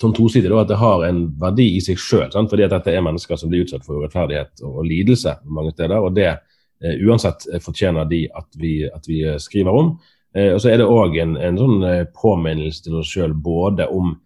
som 0.00 0.12
tosidig 0.12 0.50
at 0.50 0.68
Det 0.68 0.76
har 0.76 1.04
en 1.04 1.38
verdi 1.38 1.76
i 1.76 1.80
seg 1.80 1.98
sjøl, 1.98 2.30
fordi 2.50 2.64
at 2.64 2.70
dette 2.70 2.90
er 2.90 3.04
mennesker 3.04 3.36
som 3.36 3.50
blir 3.50 3.62
utsatt 3.62 3.84
for 3.84 4.00
urettferdighet 4.00 4.62
og, 4.64 4.84
lidelse 4.84 5.36
mange 5.44 5.70
steder. 5.72 5.98
og 5.98 6.14
Det 6.14 6.30
uh, 6.32 6.94
uansett 7.06 7.46
fortjener 7.62 8.04
de 8.04 8.28
at 8.34 8.48
vi, 8.56 8.84
at 8.86 9.08
vi 9.08 9.24
uh, 9.28 9.36
skriver 9.38 9.70
om. 9.70 9.98
og 10.36 10.60
Så 10.60 10.68
er 10.68 10.76
det 10.76 10.86
òg 10.86 11.16
en, 11.16 11.36
en, 11.36 11.56
sånn 11.56 11.84
påminnelse 12.12 12.82
til 12.84 12.98
oss 12.98 13.08
sjøl 13.08 13.32
både 13.32 13.86
om 13.88 14.18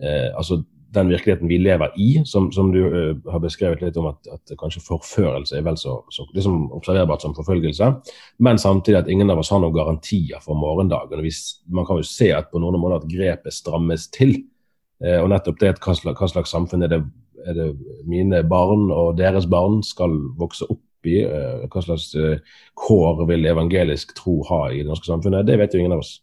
altså 0.00 0.62
den 0.94 1.08
virkeligheten 1.08 1.48
vi 1.48 1.58
lever 1.58 1.92
i, 2.00 2.22
som, 2.24 2.52
som 2.52 2.72
du 2.72 2.80
uh, 2.86 3.32
har 3.32 3.42
beskrevet 3.44 3.82
litt 3.84 3.96
om 4.00 4.08
at, 4.10 4.28
at, 4.32 4.54
kanskje 4.60 4.82
forførelse 4.86 5.58
er 5.58 5.64
vel 5.66 5.76
så, 5.80 5.98
så 6.14 6.24
liksom 6.32 6.70
observerbart 6.76 7.24
som 7.24 7.34
forfølgelse, 7.36 7.90
men 8.44 8.60
samtidig 8.60 9.02
at 9.02 9.10
ingen 9.12 9.30
av 9.30 9.42
oss 9.42 9.52
har 9.52 9.60
noen 9.62 9.76
garantier 9.76 10.40
for 10.44 10.58
morgendagen. 10.58 11.22
Vi, 11.24 11.32
man 11.74 11.88
kan 11.88 12.00
jo 12.00 12.08
se 12.08 12.30
at 12.34 12.48
på 12.52 12.62
noen 12.62 12.80
måter 12.80 13.02
at 13.02 13.08
grepet 13.10 13.56
strammes 13.56 14.08
til. 14.14 14.38
Uh, 15.04 15.20
og 15.20 15.32
nettopp 15.34 15.60
det 15.60 15.74
hva 15.76 15.96
slags, 15.96 16.20
hva 16.20 16.30
slags 16.32 16.54
samfunn 16.56 16.86
er 16.86 16.94
det, 16.94 17.02
er 17.44 17.58
det, 17.58 17.72
mine 18.08 18.40
barn 18.48 18.88
og 18.90 19.18
deres 19.20 19.46
barn 19.50 19.82
skal 19.86 20.16
vokse 20.40 20.66
opp 20.72 21.08
i, 21.08 21.20
uh, 21.28 21.66
hva 21.68 21.82
slags 21.84 22.14
kår 22.80 23.26
vil 23.28 23.44
evangelisk 23.52 24.16
tro 24.16 24.40
ha 24.48 24.64
i 24.72 24.80
det 24.80 24.88
norske 24.88 25.10
samfunnet, 25.10 25.46
det 25.46 25.60
vet 25.60 25.76
jo 25.76 25.84
ingen 25.84 25.98
av 25.98 26.06
oss. 26.06 26.16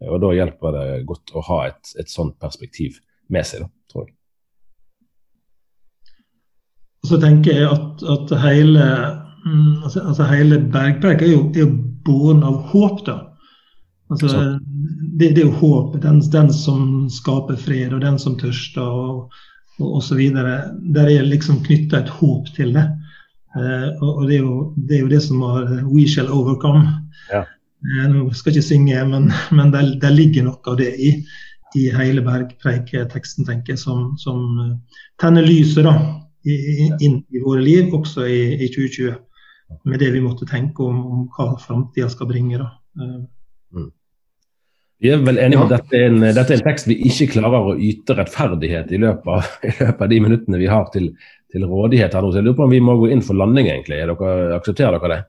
Og 0.00 0.18
Da 0.18 0.32
hjelper 0.32 0.74
det 0.74 0.84
godt 1.06 1.30
å 1.36 1.44
ha 1.44 1.60
et, 1.68 1.94
et 2.00 2.10
sånt 2.10 2.38
perspektiv 2.40 2.98
med 3.32 3.46
seg. 3.46 3.64
da 3.64 3.92
tror 3.92 4.06
jeg. 4.06 4.14
Så 7.08 7.18
tenker 7.20 7.56
jeg 7.56 7.68
at, 7.70 8.02
at 8.12 8.32
hele, 8.42 8.86
mm, 9.46 9.82
altså, 9.86 10.02
altså 10.04 10.26
hele 10.28 10.60
Bergpreik 10.72 11.22
er 11.24 11.32
jo, 11.32 11.44
er 11.54 11.64
jo 11.64 11.70
båren 12.04 12.42
av 12.46 12.60
håp. 12.72 13.04
da. 13.06 13.18
Altså, 14.10 14.58
det, 15.16 15.30
det, 15.36 15.44
er 15.44 15.46
jo 15.48 15.60
håp. 15.62 15.94
Den, 16.02 16.20
den, 16.32 16.50
som 16.52 17.08
skaper 17.12 17.56
fred, 17.56 17.94
og 17.96 18.02
den 18.04 18.18
som 18.20 18.36
tørster, 18.38 18.82
og, 18.84 19.30
og 19.80 20.02
videre 20.16 20.74
Der 20.94 21.08
er 21.08 21.24
liksom 21.24 21.62
knytta 21.64 22.02
et 22.02 22.12
håp 22.20 22.50
til 22.56 22.74
det. 22.76 22.88
Eh, 23.56 23.88
og 24.04 24.26
det 24.28 24.36
er, 24.36 24.44
jo, 24.44 24.74
det 24.76 24.96
er, 24.96 25.00
jo, 25.00 25.10
det 25.10 25.22
som 25.24 25.40
har 25.42 25.70
We 25.88 26.06
shall 26.08 26.30
overcome. 26.30 26.84
Ja. 27.32 27.46
Eh, 27.80 28.06
nå 28.12 28.28
skal 28.34 28.52
jeg 28.52 28.60
ikke 28.60 28.68
synge, 28.68 29.04
men, 29.08 29.30
men 29.56 29.72
det, 29.74 30.12
ligger 30.14 30.46
noe 30.46 30.60
av 30.68 30.78
det 30.78 30.92
i 31.00 31.14
i 31.78 31.86
hele 31.94 32.22
bergpreiketeksten, 32.26 33.46
tenker 33.46 33.74
jeg, 33.74 33.82
som, 33.82 34.12
som 34.18 34.60
eh, 34.64 35.00
tenner 35.20 35.46
lyset 35.46 35.86
da, 35.86 35.94
inn 36.44 37.20
i 37.30 37.42
våre 37.44 37.62
liv, 37.62 37.92
også 37.94 38.26
i, 38.26 38.40
i 38.56 38.70
2020. 38.72 39.18
Med 39.86 40.02
det 40.02 40.10
vi 40.10 40.22
måtte 40.24 40.48
tenke 40.50 40.82
om, 40.82 41.00
om 41.06 41.26
hva 41.36 41.52
framtida 41.62 42.08
skal 42.10 42.30
bringe. 42.30 42.58
da. 42.58 42.70
Eh. 43.00 43.18
Mm. 43.76 43.90
Vi 45.00 45.08
er 45.08 45.20
vel 45.24 45.38
enige 45.40 45.56
om 45.56 45.68
at 45.68 45.76
dette 45.78 45.96
er, 45.96 46.10
en, 46.10 46.20
dette 46.20 46.52
er, 46.52 46.58
en, 46.58 46.66
tekst 46.66 46.88
vi 46.90 46.98
ikke 47.08 47.30
klarer 47.38 47.70
å 47.70 47.76
yte 47.80 48.16
rettferdighet 48.18 48.90
i 48.92 48.98
løpet 49.00 49.30
av, 49.32 49.52
i 49.70 49.74
løpet 49.78 50.02
av 50.04 50.10
de 50.12 50.22
minuttene 50.26 50.60
vi 50.60 50.68
har 50.68 50.90
til, 50.92 51.12
til 51.52 51.68
rådighet. 51.68 52.16
her 52.16 52.24
nå. 52.24 52.32
Så 52.32 52.42
jeg 52.42 52.48
lurer 52.48 52.58
på 52.58 52.66
om 52.66 52.74
vi 52.74 52.82
må 52.84 52.98
gå 53.00 53.12
inn 53.14 53.24
for 53.24 53.38
landing, 53.38 53.70
egentlig. 53.70 54.02
Dere, 54.10 54.34
aksepterer 54.58 54.98
dere 54.98 55.14
det? 55.14 55.22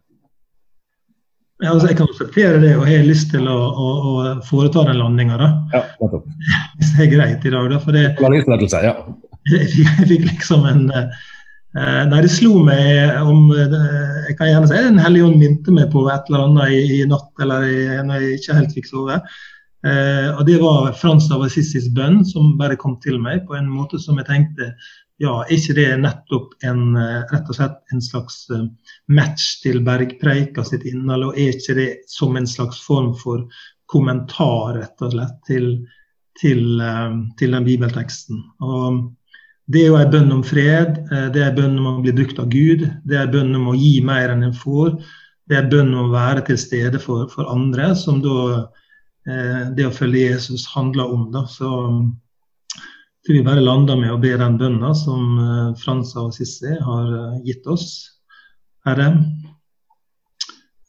Ja, 1.61 1.75
altså 1.75 1.91
jeg 1.91 1.97
kan 1.99 2.07
akseptere 2.09 2.61
det, 2.61 2.71
og 2.73 2.87
jeg 2.89 3.03
har 3.03 3.05
lyst 3.05 3.27
til 3.33 3.45
å, 3.49 3.57
å, 3.57 3.89
å 4.01 4.31
foreta 4.47 4.81
den 4.87 4.97
landinga. 4.97 5.49
Ja, 5.73 5.83
Hvis 6.79 6.95
det 6.95 7.05
er 7.05 7.11
greit 7.11 7.45
i 7.45 7.51
dag. 7.53 7.67
Da, 7.69 7.77
for 7.83 7.97
det, 7.97 8.07
ja. 8.17 8.95
Jeg 9.51 9.67
fikk, 9.71 9.87
jeg 9.97 10.05
fikk 10.05 10.25
liksom 10.27 10.67
en 10.69 10.83
eh, 10.93 12.01
Nei, 12.05 12.19
det 12.21 12.29
slo 12.29 12.59
meg 12.61 13.15
om 13.25 13.47
eh, 13.55 13.71
Jeg 14.27 14.35
kan 14.37 14.51
gjerne 14.51 14.67
si 14.69 14.81
Den 14.85 14.99
hellige 15.01 15.31
ånd 15.31 15.39
minte 15.41 15.73
meg 15.73 15.87
på 15.89 16.03
et 16.13 16.29
eller 16.29 16.43
annet 16.45 16.75
i, 16.77 16.81
i 16.99 17.07
natt, 17.09 17.31
eller 17.41 17.65
i, 17.65 17.79
når 18.05 18.21
jeg 18.21 18.37
ikke 18.37 18.57
helt 18.59 18.75
fikk 18.77 18.89
sove. 18.91 19.17
Eh, 19.81 20.27
og 20.35 20.43
Det 20.45 20.59
var 20.61 20.91
Frans 21.01 21.25
av 21.33 21.41
Assisis 21.47 21.89
bønn 21.97 22.21
som 22.29 22.53
bare 22.59 22.77
kom 22.77 22.99
til 23.01 23.17
meg 23.21 23.47
på 23.47 23.57
en 23.57 23.69
måte 23.71 23.97
som 24.01 24.21
jeg 24.21 24.29
tenkte 24.29 24.69
ja, 25.21 25.35
er 25.43 25.53
ikke 25.53 25.75
det 25.77 25.87
nettopp 26.01 26.53
en, 26.65 26.95
eh, 26.97 27.21
rett 27.29 27.49
og 27.49 27.57
slett 27.57 27.93
en 27.93 28.01
slags 28.01 28.43
eh, 28.49 28.65
match 29.13 29.61
til 29.61 29.81
bergpreika 29.85 30.63
sitt 30.65 30.85
innhold, 30.89 31.27
og 31.29 31.39
er 31.39 31.53
ikke 31.53 31.77
det 31.77 31.89
som 32.09 32.37
en 32.37 32.49
slags 32.49 32.81
form 32.81 33.11
for 33.19 33.45
kommentar 33.91 34.79
rett 34.79 35.03
og 35.05 35.13
slett 35.13 35.35
til, 35.47 35.67
til, 36.41 36.63
eh, 36.81 37.17
til 37.37 37.57
den 37.57 37.67
bibelteksten? 37.67 38.41
Og 38.65 39.01
det 39.71 39.83
er 39.83 39.91
jo 39.91 39.99
en 39.99 40.13
bønn 40.15 40.35
om 40.39 40.43
fred, 40.43 40.97
det 41.31 41.39
er 41.39 41.51
en 41.51 41.59
bønn 41.59 41.77
om 41.79 41.91
å 41.91 42.01
bli 42.03 42.15
brukt 42.17 42.41
av 42.41 42.49
Gud, 42.51 42.87
det 43.05 43.17
er 43.17 43.27
en 43.27 43.35
bønn 43.35 43.59
om 43.59 43.69
å 43.71 43.77
gi 43.77 43.93
mer 44.03 44.33
enn 44.33 44.41
en 44.43 44.57
får. 44.57 44.97
Det 45.47 45.55
er 45.55 45.63
en 45.67 45.71
bønn 45.71 45.93
om 45.93 46.09
å 46.09 46.15
være 46.15 46.47
til 46.49 46.57
stede 46.59 46.99
for, 46.99 47.29
for 47.31 47.47
andre, 47.51 47.93
som 47.95 48.19
da 48.25 48.65
det 49.77 49.85
å 49.85 49.93
følge 49.93 50.31
Jesus 50.31 50.65
handler 50.73 51.13
om. 51.13 51.27
Da. 51.31 51.45
Så 51.47 51.69
så 53.25 53.33
vi 53.33 53.43
bare 53.45 53.61
lander 53.61 53.99
med 53.99 54.13
å 54.13 54.19
be 54.21 54.33
den 54.37 54.57
bønna 54.57 54.95
som 54.97 55.25
eh, 55.39 55.73
Fransa 55.77 56.23
og 56.25 56.33
Sissi 56.33 56.73
har 56.73 57.11
eh, 57.17 57.41
gitt 57.45 57.67
oss. 57.69 57.91
Herre, 58.85 59.11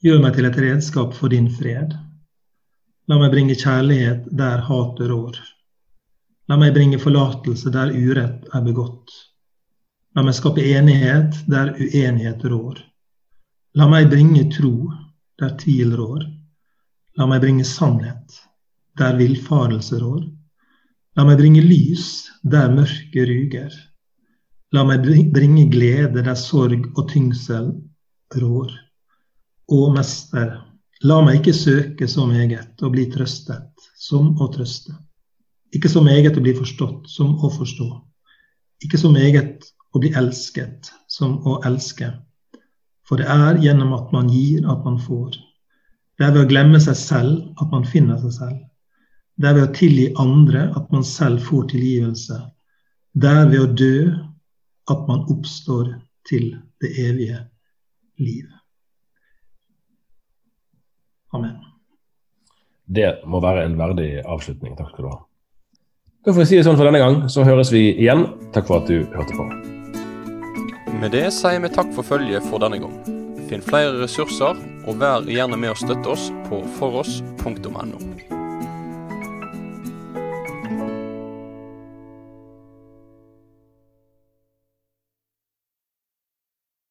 gjør 0.01 0.23
meg 0.23 0.39
til 0.39 0.49
et 0.49 0.61
redskap 0.65 1.13
for 1.19 1.33
din 1.33 1.51
fred. 1.53 1.93
La 3.11 3.19
meg 3.21 3.35
bringe 3.35 3.59
kjærlighet 3.59 4.31
der 4.39 4.65
hatet 4.65 5.11
rår. 5.11 5.37
La 6.49 6.57
meg 6.57 6.73
bringe 6.75 7.01
forlatelse 7.03 7.71
der 7.75 7.93
urett 7.93 8.49
er 8.49 8.65
begått. 8.65 9.13
La 10.17 10.25
meg 10.25 10.37
skape 10.37 10.65
enighet 10.73 11.37
der 11.53 11.75
uenighet 11.77 12.45
rår. 12.49 12.81
La 13.77 13.89
meg 13.89 14.09
bringe 14.13 14.47
tro 14.53 14.89
der 15.41 15.53
tvil 15.61 15.93
rår. 15.97 16.25
La 17.21 17.29
meg 17.29 17.45
bringe 17.45 17.65
sannhet 17.69 18.41
der 18.97 19.21
villfarelse 19.21 20.01
rår. 20.01 20.25
La 21.13 21.27
meg 21.29 21.37
bringe 21.37 21.61
lys 21.61 22.05
der 22.41 22.71
mørket 22.73 23.27
ryger. 23.29 23.73
La 24.73 24.81
meg 24.89 25.05
bringe 25.05 25.67
glede 25.69 26.23
der 26.25 26.39
sorg 26.41 26.87
og 26.95 27.11
tyngsel 27.11 27.67
rår. 28.41 28.71
Å, 29.69 29.81
Mester, 29.93 30.55
la 31.05 31.19
meg 31.21 31.43
ikke 31.43 31.53
søke 31.59 32.09
så 32.09 32.25
meget 32.31 32.81
og 32.81 32.95
bli 32.97 33.05
trøstet 33.13 33.91
som 34.01 34.33
å 34.41 34.49
trøste. 34.57 34.97
Ikke 35.77 35.93
så 35.93 36.01
meget 36.01 36.41
å 36.41 36.45
bli 36.45 36.57
forstått 36.57 37.13
som 37.13 37.37
å 37.45 37.53
forstå. 37.53 37.91
Ikke 38.81 39.01
så 39.01 39.13
meget 39.13 39.69
å 39.93 40.01
bli 40.01 40.15
elsket 40.17 40.95
som 41.13 41.43
å 41.45 41.59
elske. 41.69 42.09
For 43.05 43.21
det 43.21 43.29
er 43.29 43.61
gjennom 43.61 43.93
at 43.99 44.17
man 44.17 44.33
gir, 44.33 44.65
at 44.65 44.81
man 44.89 44.97
får. 44.97 45.37
Det 46.17 46.25
er 46.25 46.33
ved 46.33 46.47
å 46.47 46.49
glemme 46.49 46.81
seg 46.81 46.97
selv 46.97 47.61
at 47.61 47.69
man 47.69 47.85
finner 47.85 48.17
seg 48.25 48.39
selv. 48.41 48.61
Det 49.41 49.49
er 49.49 49.57
ved 49.57 49.69
å 49.69 49.75
tilgi 49.77 50.07
andre 50.21 50.67
at 50.77 50.91
man 50.93 51.05
selv 51.07 51.43
får 51.47 51.71
tilgivelse. 51.73 52.39
Det 53.13 53.29
er 53.29 53.49
ved 53.51 53.61
å 53.63 53.73
dø 53.73 53.97
at 54.93 55.05
man 55.09 55.25
oppstår 55.33 55.95
til 56.29 56.53
det 56.83 56.93
evige 57.01 57.41
liv. 58.21 58.47
Amen. 61.33 61.57
Det 62.85 63.23
må 63.25 63.41
være 63.41 63.65
en 63.65 63.77
verdig 63.79 64.11
avslutning. 64.29 64.77
Takk 64.77 64.93
skal 64.93 65.07
du 65.07 65.11
ha. 65.15 65.21
Da 66.23 66.33
får 66.33 66.45
vi 66.45 66.49
si 66.51 66.59
det 66.59 66.67
sånn 66.67 66.77
for 66.79 66.87
denne 66.87 67.01
gang, 67.03 67.23
så 67.33 67.47
høres 67.47 67.73
vi 67.73 67.89
igjen. 67.97 68.27
Takk 68.55 68.69
for 68.69 68.83
at 68.83 68.91
du 68.91 69.01
hørte 69.17 69.39
på. 69.39 69.47
Med 71.01 71.17
det 71.17 71.25
sier 71.35 71.59
vi 71.65 71.73
takk 71.73 71.91
for 71.97 72.07
følget 72.07 72.47
for 72.47 72.63
denne 72.63 72.79
gang. 72.83 72.95
Finn 73.51 73.65
flere 73.65 73.97
ressurser, 74.05 74.61
og 74.87 75.01
vær 75.03 75.27
gjerne 75.27 75.59
med 75.59 75.75
å 75.75 75.79
støtte 75.81 76.15
oss 76.15 76.29
på 76.47 76.63
foross.no. 76.79 78.12